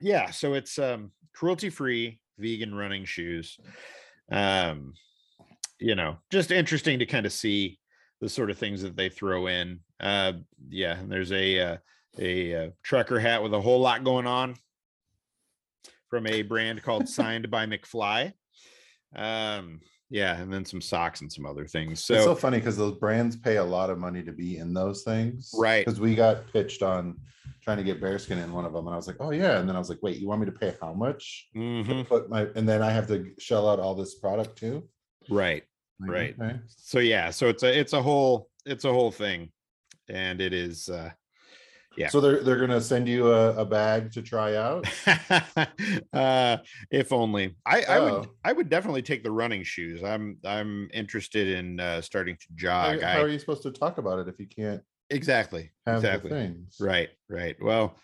yeah, 0.00 0.30
so 0.30 0.54
it's 0.54 0.78
um 0.78 1.12
cruelty 1.34 1.70
free 1.70 2.20
vegan 2.38 2.74
running 2.74 3.04
shoes. 3.04 3.58
Um 4.30 4.94
you 5.78 5.94
know, 5.94 6.18
just 6.30 6.50
interesting 6.50 7.00
to 7.00 7.06
kind 7.06 7.26
of 7.26 7.32
see 7.32 7.78
the 8.20 8.28
sort 8.28 8.50
of 8.50 8.58
things 8.58 8.82
that 8.82 8.96
they 8.96 9.08
throw 9.08 9.46
in. 9.46 9.80
Uh 10.00 10.32
yeah, 10.68 10.98
and 10.98 11.10
there's 11.10 11.32
a 11.32 11.60
uh, 11.60 11.76
a 12.18 12.66
uh, 12.66 12.70
trucker 12.82 13.18
hat 13.18 13.42
with 13.42 13.52
a 13.54 13.60
whole 13.60 13.80
lot 13.80 14.04
going 14.04 14.26
on 14.26 14.54
from 16.08 16.26
a 16.26 16.42
brand 16.42 16.82
called 16.82 17.08
Signed 17.08 17.50
by 17.50 17.66
McFly. 17.66 18.32
Um 19.14 19.80
yeah, 20.10 20.38
and 20.40 20.52
then 20.52 20.64
some 20.64 20.80
socks 20.80 21.20
and 21.20 21.32
some 21.32 21.46
other 21.46 21.66
things. 21.66 22.02
So, 22.04 22.14
it's 22.14 22.24
so 22.24 22.34
funny 22.34 22.58
because 22.58 22.76
those 22.76 22.98
brands 22.98 23.36
pay 23.36 23.56
a 23.56 23.64
lot 23.64 23.90
of 23.90 23.98
money 23.98 24.22
to 24.22 24.32
be 24.32 24.58
in 24.58 24.72
those 24.74 25.02
things. 25.02 25.50
Right. 25.56 25.84
Because 25.84 26.00
we 26.00 26.14
got 26.14 26.46
pitched 26.52 26.82
on 26.82 27.18
trying 27.62 27.78
to 27.78 27.82
get 27.84 28.00
bearskin 28.00 28.38
in 28.38 28.52
one 28.52 28.64
of 28.66 28.72
them. 28.74 28.86
And 28.86 28.92
I 28.94 28.96
was 28.96 29.06
like, 29.06 29.16
oh 29.20 29.30
yeah. 29.30 29.58
And 29.58 29.66
then 29.68 29.74
I 29.74 29.78
was 29.78 29.88
like, 29.88 30.02
wait, 30.02 30.18
you 30.18 30.28
want 30.28 30.40
me 30.40 30.46
to 30.46 30.52
pay 30.52 30.74
how 30.82 30.92
much? 30.92 31.48
to 31.54 31.58
Mhm, 31.58 32.06
Put 32.06 32.28
my 32.28 32.46
and 32.54 32.68
then 32.68 32.82
I 32.82 32.90
have 32.90 33.06
to 33.08 33.32
shell 33.38 33.68
out 33.68 33.80
all 33.80 33.94
this 33.94 34.16
product 34.16 34.58
too. 34.58 34.88
right. 35.30 35.62
Like, 36.00 36.10
Right. 36.10 36.36
okay. 36.40 36.58
so 36.66 36.98
yeah 36.98 37.30
so 37.30 37.48
it's 37.48 37.62
a 37.62 37.78
it's 37.78 37.92
a 37.92 38.02
whole 38.02 38.50
it's 38.66 38.84
a 38.84 38.92
whole 38.92 39.12
thing 39.12 39.50
and 40.08 40.40
it 40.40 40.52
is 40.52 40.88
uh 40.88 41.10
Yeah. 41.96 42.08
So 42.08 42.20
they're 42.20 42.42
they're 42.42 42.58
gonna 42.58 42.80
send 42.80 43.08
you 43.08 43.32
a, 43.32 43.56
a 43.56 43.64
bag 43.64 44.12
to 44.12 44.22
try 44.22 44.56
out. 44.56 44.86
uh 46.12 46.56
if 46.90 47.12
only 47.12 47.54
i 47.66 47.82
i 47.82 48.00
would 48.00 48.12
Oh. 48.12 48.26
i 48.44 48.52
would 48.52 48.68
definitely 48.68 49.02
take 49.02 49.22
the 49.22 49.30
running 49.30 49.62
shoes 49.62 50.02
i'm 50.02 50.38
i'm 50.44 50.88
interested 50.92 51.48
in 51.48 51.80
uh 51.80 52.00
starting 52.00 52.36
to 52.36 52.46
jog 52.54 53.00
how 53.02 53.08
I, 53.18 53.20
are 53.22 53.28
you 53.28 53.38
supposed 53.38 53.62
to 53.62 53.70
talk 53.70 53.98
about 53.98 54.18
it 54.18 54.28
if 54.28 54.38
you 54.38 54.46
can't 54.46 54.82
exactly 55.10 55.70
exactly 55.86 56.30
right 56.80 57.10
right 57.28 57.56
well 57.62 57.96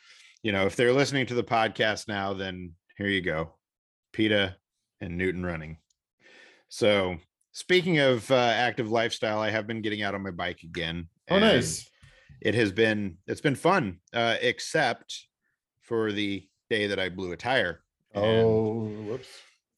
you 0.43 0.53
know 0.53 0.67
if 0.67 0.77
they're 0.77 0.93
listening 0.93 1.27
to 1.27 1.35
the 1.35 1.43
podcast 1.45 2.09
now 2.09 2.33
then 2.35 2.73
here 2.97 3.09
you 3.09 3.23
go 3.23 3.51
PETA 4.13 4.57
and 5.01 5.17
Newton 5.17 5.45
running. 5.47 5.79
So 6.69 7.17
speaking 7.53 7.99
of 7.99 8.31
uh, 8.31 8.35
active 8.35 8.91
lifestyle, 8.91 9.39
I 9.39 9.51
have 9.51 9.67
been 9.67 9.83
getting 9.83 10.03
out 10.03 10.15
on 10.15 10.23
my 10.23 10.31
bike 10.31 10.63
again. 10.63 11.09
Oh, 11.31 11.39
nice. 11.39 11.89
It 12.41 12.55
has 12.55 12.73
been 12.73 13.19
it's 13.27 13.41
been 13.41 13.55
fun, 13.57 13.99
uh, 14.15 14.37
except 14.41 15.27
for 15.83 16.13
the 16.13 16.47
day 16.69 16.87
that 16.87 16.99
I 17.01 17.09
blew 17.09 17.33
a 17.33 17.37
tire 17.37 17.83
And- 18.15 18.25
Oh, 18.25 18.85
whoops. 19.07 19.29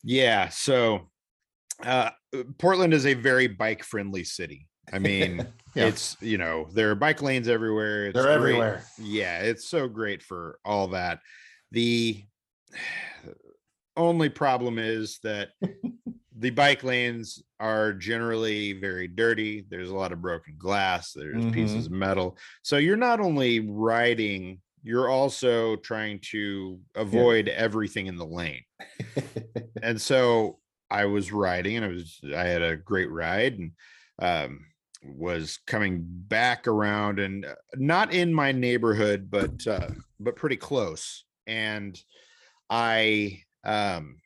yeah. 0.03 0.49
So 0.51 1.11
uh, 1.83 2.11
Portland 2.59 2.95
is 2.95 3.07
a 3.07 3.15
very 3.15 3.47
bike 3.49 3.83
friendly 3.83 4.25
city. 4.25 4.69
I 4.93 4.99
mean, 4.99 5.47
Yeah. 5.75 5.87
it's 5.87 6.17
you 6.21 6.37
know 6.39 6.69
there 6.73 6.91
are 6.91 6.95
bike 6.95 7.23
lanes 7.23 7.49
everywhere. 7.49 8.07
It's 8.07 8.15
They're 8.15 8.25
great. 8.25 8.35
everywhere. 8.35 8.85
Yeah, 8.99 9.39
it's 9.41 9.67
so 9.69 9.89
great 9.89 10.23
for 10.23 10.59
all 10.65 10.89
that. 10.89 11.21
The 11.71 12.23
only 13.97 14.29
problem 14.29 14.79
is 14.79 15.19
that 15.23 15.51
the 16.39 16.51
bike 16.51 16.83
lanes 16.83 17.43
are 17.61 17.93
generally 17.93 18.73
very 18.73 19.09
dirty. 19.09 19.65
There's 19.69 19.91
a 19.91 19.97
lot 19.97 20.13
of 20.13 20.23
broken 20.23 20.55
glass. 20.59 21.13
There's 21.13 21.45
pieces 21.53 21.87
of 21.87 21.93
metal. 21.93 22.39
So 22.63 22.79
you're 22.79 22.97
not 22.97 23.21
only 23.21 23.61
riding, 23.61 24.61
you're 24.83 25.09
also 25.09 25.77
trying 25.77 26.21
to 26.31 26.81
avoid 26.95 27.49
everything 27.49 28.07
in 28.07 28.17
the 28.17 28.27
lane 28.27 28.63
and 29.83 30.01
so 30.01 30.59
I 30.91 31.07
was 31.07 31.33
riding 31.33 31.77
and 31.77 31.85
I 31.85 31.89
was 31.89 32.21
I 32.35 32.45
had 32.45 32.63
a 32.63 32.77
great 32.77 33.11
ride 33.11 33.59
and 33.59 33.73
um 34.21 34.67
was 35.05 35.59
coming 35.67 36.05
back 36.05 36.69
around 36.69 37.19
and 37.19 37.45
uh, 37.45 37.55
not 37.75 38.13
in 38.13 38.33
my 38.33 38.53
neighborhood 38.53 39.31
but 39.31 39.67
uh 39.67 39.91
but 40.21 40.37
pretty 40.37 40.57
close 40.57 41.25
and 41.47 42.01
I 42.69 43.43
um 43.65 44.17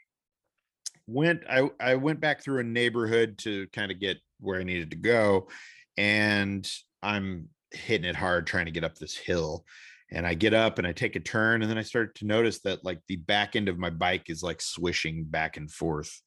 went 1.06 1.42
I 1.48 1.68
I 1.80 1.94
went 1.96 2.20
back 2.20 2.42
through 2.42 2.60
a 2.60 2.64
neighborhood 2.64 3.38
to 3.38 3.66
kind 3.68 3.90
of 3.92 4.00
get 4.00 4.18
where 4.40 4.60
I 4.60 4.64
needed 4.64 4.90
to 4.90 4.96
go 4.96 5.48
and 5.96 6.68
I'm 7.02 7.48
hitting 7.72 8.08
it 8.08 8.16
hard 8.16 8.46
trying 8.46 8.66
to 8.66 8.70
get 8.72 8.84
up 8.84 8.96
this 8.96 9.16
hill 9.16 9.64
and 10.12 10.26
I 10.26 10.34
get 10.34 10.54
up 10.54 10.78
and 10.78 10.86
I 10.86 10.92
take 10.92 11.16
a 11.16 11.20
turn 11.20 11.62
and 11.62 11.70
then 11.70 11.78
I 11.78 11.82
start 11.82 12.14
to 12.16 12.26
notice 12.26 12.60
that 12.60 12.84
like 12.84 13.00
the 13.08 13.16
back 13.16 13.56
end 13.56 13.68
of 13.68 13.78
my 13.78 13.90
bike 13.90 14.28
is 14.30 14.42
like 14.42 14.60
swishing 14.60 15.24
back 15.24 15.56
and 15.56 15.70
forth 15.70 16.20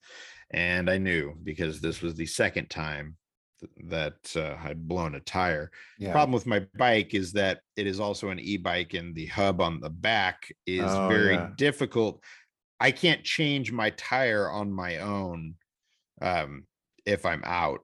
and 0.50 0.90
I 0.90 0.98
knew 0.98 1.34
because 1.42 1.80
this 1.80 2.02
was 2.02 2.14
the 2.14 2.26
second 2.26 2.68
time 2.70 3.16
th- 3.60 3.72
that 3.90 4.36
uh, 4.36 4.56
I'd 4.66 4.86
blown 4.88 5.14
a 5.14 5.20
tire. 5.20 5.70
yeah. 5.98 6.12
Problem 6.12 6.32
with 6.32 6.46
my 6.46 6.66
bike 6.76 7.14
is 7.14 7.32
that 7.32 7.60
it 7.76 7.86
is 7.86 8.00
also 8.00 8.30
an 8.30 8.40
e-bike 8.40 8.94
and 8.94 9.14
the 9.14 9.26
hub 9.26 9.60
on 9.60 9.80
the 9.80 9.90
back 9.90 10.52
is 10.66 10.82
Oh, 10.84 11.08
very 11.08 11.34
yeah. 11.34 11.50
difficult. 11.56 12.22
I 12.80 12.90
can't 12.92 13.24
change 13.24 13.72
my 13.72 13.90
tire 13.90 14.48
on 14.50 14.72
my 14.72 14.98
own 14.98 15.54
um 16.22 16.66
if 17.06 17.24
I'm 17.26 17.42
out 17.44 17.80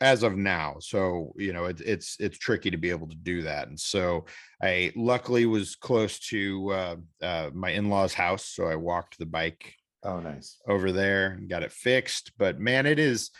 as 0.00 0.22
of 0.22 0.36
now. 0.36 0.76
So, 0.80 1.32
you 1.36 1.52
know, 1.52 1.64
it's 1.66 1.80
it's 1.80 2.16
it's 2.20 2.38
tricky 2.38 2.70
to 2.70 2.76
be 2.76 2.90
able 2.90 3.08
to 3.08 3.16
do 3.16 3.42
that. 3.42 3.68
And 3.68 3.78
so 3.78 4.26
I 4.62 4.92
luckily 4.96 5.46
was 5.46 5.74
close 5.76 6.18
to 6.30 6.72
uh, 6.72 6.96
uh 7.22 7.50
my 7.54 7.70
in-laws 7.70 8.14
house, 8.14 8.46
so 8.46 8.66
I 8.66 8.76
walked 8.76 9.18
the 9.18 9.26
bike 9.26 9.74
Oh, 10.02 10.20
nice. 10.20 10.60
over 10.66 10.92
there 10.92 11.32
and 11.32 11.48
got 11.48 11.62
it 11.62 11.72
fixed. 11.72 12.32
But 12.38 12.58
man, 12.60 12.86
it 12.86 12.98
is 12.98 13.30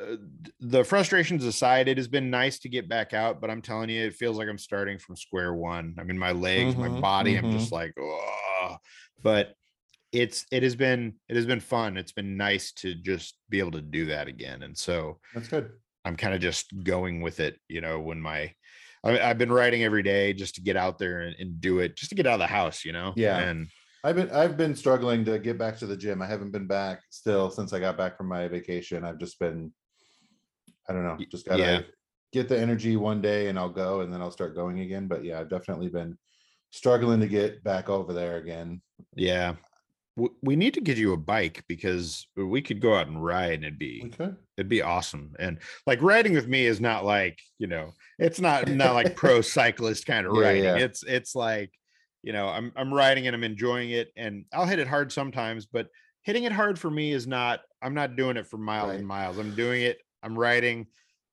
uh, 0.00 0.16
the 0.60 0.84
frustrations 0.84 1.44
aside, 1.44 1.88
it 1.88 1.96
has 1.96 2.08
been 2.08 2.30
nice 2.30 2.60
to 2.60 2.68
get 2.68 2.88
back 2.88 3.14
out. 3.14 3.40
But 3.40 3.50
I'm 3.50 3.62
telling 3.62 3.90
you, 3.90 4.02
it 4.06 4.14
feels 4.14 4.38
like 4.38 4.48
I'm 4.48 4.58
starting 4.58 4.98
from 4.98 5.16
square 5.16 5.54
one. 5.54 5.96
I 5.98 6.04
mean, 6.04 6.18
my 6.18 6.32
legs, 6.32 6.76
my 6.76 6.88
Mhm, 6.88 7.00
body, 7.00 7.36
I'm 7.36 7.50
just 7.50 7.72
like, 7.72 7.94
oh. 8.00 8.76
But 9.22 9.54
it's 10.12 10.46
it 10.50 10.62
has 10.62 10.74
been 10.74 11.14
it 11.28 11.36
has 11.36 11.46
been 11.46 11.60
fun. 11.60 11.96
It's 11.96 12.12
been 12.12 12.36
nice 12.36 12.72
to 12.72 12.94
just 12.94 13.36
be 13.48 13.58
able 13.58 13.72
to 13.72 13.82
do 13.82 14.06
that 14.06 14.28
again. 14.28 14.62
And 14.62 14.76
so 14.76 15.18
That's 15.34 15.48
good. 15.48 15.70
I'm 16.04 16.16
kind 16.16 16.34
of 16.34 16.40
just 16.40 16.72
going 16.84 17.20
with 17.20 17.40
it. 17.40 17.58
You 17.68 17.80
know, 17.80 18.00
when 18.00 18.20
my 18.20 18.52
I, 19.04 19.20
I've 19.20 19.38
been 19.38 19.52
writing 19.52 19.84
every 19.84 20.02
day 20.02 20.32
just 20.32 20.54
to 20.56 20.60
get 20.60 20.76
out 20.76 20.98
there 20.98 21.20
and, 21.20 21.36
and 21.38 21.60
do 21.60 21.80
it, 21.80 21.96
just 21.96 22.10
to 22.10 22.16
get 22.16 22.26
out 22.26 22.34
of 22.34 22.40
the 22.40 22.46
house. 22.46 22.84
You 22.84 22.92
know, 22.92 23.12
Yeah. 23.16 23.38
and 23.38 23.68
I've 24.04 24.16
been 24.16 24.30
I've 24.30 24.56
been 24.56 24.74
struggling 24.74 25.24
to 25.26 25.38
get 25.38 25.58
back 25.58 25.78
to 25.78 25.86
the 25.86 25.96
gym. 25.96 26.22
I 26.22 26.26
haven't 26.26 26.52
been 26.52 26.66
back 26.66 27.02
still 27.10 27.50
since 27.50 27.72
I 27.72 27.80
got 27.80 27.98
back 27.98 28.16
from 28.16 28.28
my 28.28 28.48
vacation. 28.48 29.04
I've 29.04 29.18
just 29.18 29.38
been 29.38 29.72
I 30.88 30.94
don't 30.94 31.04
know, 31.04 31.18
just 31.30 31.46
gotta 31.46 31.62
yeah. 31.62 31.80
get 32.32 32.48
the 32.48 32.58
energy 32.58 32.96
one 32.96 33.20
day 33.20 33.48
and 33.48 33.58
I'll 33.58 33.68
go 33.68 34.00
and 34.00 34.12
then 34.12 34.22
I'll 34.22 34.30
start 34.30 34.54
going 34.54 34.80
again. 34.80 35.06
But 35.06 35.24
yeah, 35.24 35.38
I've 35.38 35.50
definitely 35.50 35.88
been 35.88 36.16
struggling 36.70 37.20
to 37.20 37.28
get 37.28 37.62
back 37.62 37.88
over 37.88 38.12
there 38.12 38.36
again. 38.36 38.80
Yeah. 39.14 39.56
We 40.42 40.56
need 40.56 40.74
to 40.74 40.80
get 40.80 40.98
you 40.98 41.12
a 41.12 41.16
bike 41.16 41.62
because 41.68 42.26
we 42.36 42.60
could 42.60 42.80
go 42.80 42.94
out 42.94 43.06
and 43.06 43.22
ride 43.24 43.52
and 43.54 43.64
it'd 43.64 43.78
be 43.78 44.08
could. 44.16 44.36
it'd 44.56 44.68
be 44.68 44.82
awesome. 44.82 45.34
And 45.38 45.58
like 45.86 46.02
riding 46.02 46.32
with 46.34 46.48
me 46.48 46.66
is 46.66 46.80
not 46.80 47.04
like, 47.04 47.38
you 47.58 47.66
know, 47.68 47.92
it's 48.18 48.40
not 48.40 48.68
not 48.68 48.94
like 48.94 49.14
pro 49.22 49.40
cyclist 49.40 50.06
kind 50.06 50.26
of 50.26 50.34
Yeah, 50.34 50.40
riding. 50.42 50.64
yeah. 50.64 50.76
It's 50.76 51.02
it's 51.04 51.34
like, 51.34 51.70
you 52.22 52.32
know, 52.32 52.48
I'm 52.48 52.72
I'm 52.76 52.92
riding 52.92 53.26
and 53.26 53.36
I'm 53.36 53.44
enjoying 53.44 53.90
it 53.90 54.08
and 54.16 54.44
I'll 54.52 54.66
hit 54.66 54.78
it 54.80 54.88
hard 54.88 55.12
sometimes, 55.12 55.66
but 55.66 55.88
hitting 56.22 56.44
it 56.44 56.52
hard 56.52 56.78
for 56.78 56.90
me 56.90 57.12
is 57.12 57.26
not 57.26 57.60
I'm 57.80 57.94
not 57.94 58.16
doing 58.16 58.36
it 58.36 58.46
for 58.48 58.58
miles 58.58 58.88
Right. 58.90 58.98
and 58.98 59.06
miles. 59.06 59.38
I'm 59.38 59.54
doing 59.54 59.82
it, 59.82 59.98
I'm 60.22 60.36
riding, 60.38 60.86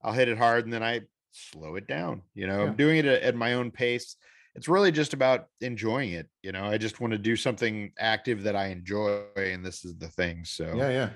I'll 0.04 0.13
hit 0.13 0.30
it 0.30 0.38
hard 0.38 0.65
and 0.65 0.74
then 0.74 0.84
I 0.84 1.02
slow 1.32 1.76
it 1.76 1.88
down. 1.88 2.21
You 2.36 2.48
know, 2.48 2.63
Yeah. 2.63 2.69
I'm 2.69 2.76
doing 2.76 2.98
it 3.00 3.06
at, 3.06 3.21
at 3.24 3.36
my 3.36 3.54
own 3.54 3.71
pace 3.71 4.15
it's 4.55 4.67
really 4.67 4.91
just 4.91 5.13
about 5.13 5.47
enjoying 5.61 6.11
it. 6.13 6.29
You 6.41 6.51
know, 6.53 6.65
I 6.65 6.77
just 6.77 7.01
want 7.01 7.11
to 7.11 7.17
do 7.19 7.35
something 7.35 7.91
active 7.99 8.43
that 8.43 8.55
I 8.55 8.67
enjoy, 8.67 9.23
and 9.35 9.65
this 9.65 9.83
is 9.85 9.95
the 9.97 10.07
thing. 10.07 10.45
So 10.45 10.73
Yeah, 10.75 10.89
yeah. 10.89 11.09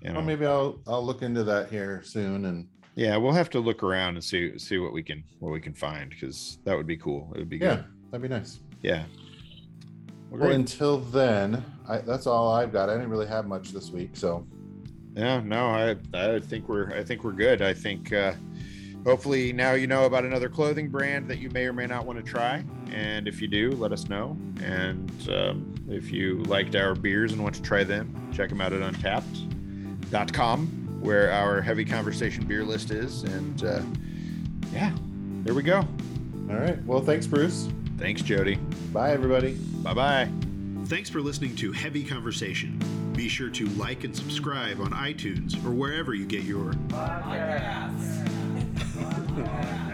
you 0.00 0.08
know, 0.08 0.14
Well, 0.16 0.24
maybe 0.24 0.46
I'll 0.46 0.80
I'll 0.86 1.04
look 1.04 1.22
into 1.22 1.44
that 1.44 1.68
here 1.70 2.02
soon 2.04 2.44
and 2.46 2.68
yeah, 2.96 3.16
we'll 3.16 3.32
have 3.32 3.50
to 3.50 3.58
look 3.58 3.82
around 3.82 4.14
and 4.14 4.22
see 4.22 4.56
see 4.58 4.78
what 4.78 4.92
we 4.92 5.02
can 5.02 5.24
what 5.40 5.50
we 5.52 5.60
can 5.60 5.74
find 5.74 6.10
because 6.10 6.58
that 6.64 6.76
would 6.76 6.86
be 6.86 6.96
cool. 6.96 7.32
It 7.34 7.38
would 7.40 7.48
be 7.48 7.56
yeah, 7.58 7.76
good. 7.76 7.84
that'd 8.10 8.22
be 8.22 8.28
nice. 8.28 8.60
Yeah. 8.82 9.04
Well, 10.30 10.50
until 10.50 10.98
then, 10.98 11.64
I, 11.88 11.98
that's 11.98 12.26
all 12.26 12.52
I've 12.52 12.72
got. 12.72 12.88
I 12.88 12.94
didn't 12.94 13.10
really 13.10 13.26
have 13.26 13.46
much 13.46 13.70
this 13.72 13.90
week, 13.90 14.10
so 14.14 14.46
yeah, 15.16 15.40
no, 15.40 15.66
I 15.66 15.96
I 16.12 16.38
think 16.40 16.68
we're 16.68 16.92
I 16.92 17.02
think 17.04 17.24
we're 17.24 17.32
good. 17.32 17.62
I 17.62 17.74
think 17.74 18.12
uh 18.12 18.34
hopefully 19.04 19.52
now 19.52 19.72
you 19.72 19.86
know 19.86 20.04
about 20.06 20.24
another 20.24 20.48
clothing 20.48 20.88
brand 20.88 21.28
that 21.28 21.38
you 21.38 21.50
may 21.50 21.66
or 21.66 21.72
may 21.72 21.86
not 21.86 22.06
want 22.06 22.18
to 22.18 22.24
try. 22.24 22.64
And 22.92 23.28
if 23.28 23.40
you 23.42 23.48
do, 23.48 23.70
let 23.72 23.92
us 23.92 24.08
know. 24.08 24.36
And 24.62 25.10
um, 25.30 25.74
if 25.88 26.10
you 26.10 26.42
liked 26.44 26.74
our 26.76 26.94
beers 26.94 27.32
and 27.32 27.42
want 27.42 27.54
to 27.56 27.62
try 27.62 27.84
them, 27.84 28.30
check 28.32 28.48
them 28.48 28.60
out 28.60 28.72
at 28.72 28.80
untappd.com, 28.94 30.66
where 31.00 31.30
our 31.32 31.60
heavy 31.60 31.84
conversation 31.84 32.46
beer 32.46 32.64
list 32.64 32.90
is. 32.90 33.24
And 33.24 33.64
uh, 33.64 33.82
yeah, 34.72 34.92
there 35.42 35.54
we 35.54 35.62
go. 35.62 35.86
all 36.50 36.56
right. 36.56 36.82
Well, 36.84 37.00
thanks, 37.00 37.26
Bruce. 37.26 37.68
Thanks, 37.98 38.22
Jody. 38.22 38.56
Bye, 38.92 39.12
everybody. 39.12 39.54
Bye 39.82 39.94
bye. 39.94 40.28
Thanks 40.86 41.08
for 41.08 41.20
listening 41.20 41.56
to 41.56 41.72
Heavy 41.72 42.04
Conversation. 42.04 42.78
Be 43.14 43.28
sure 43.28 43.48
to 43.50 43.66
like 43.70 44.04
and 44.04 44.14
subscribe 44.14 44.80
on 44.80 44.90
iTunes 44.90 45.54
or 45.64 45.70
wherever 45.70 46.14
you 46.14 46.26
get 46.26 46.42
your 46.42 46.72
Podcasts. 46.88 48.33
Yeah. 48.76 49.84
Ờ, 49.90 49.93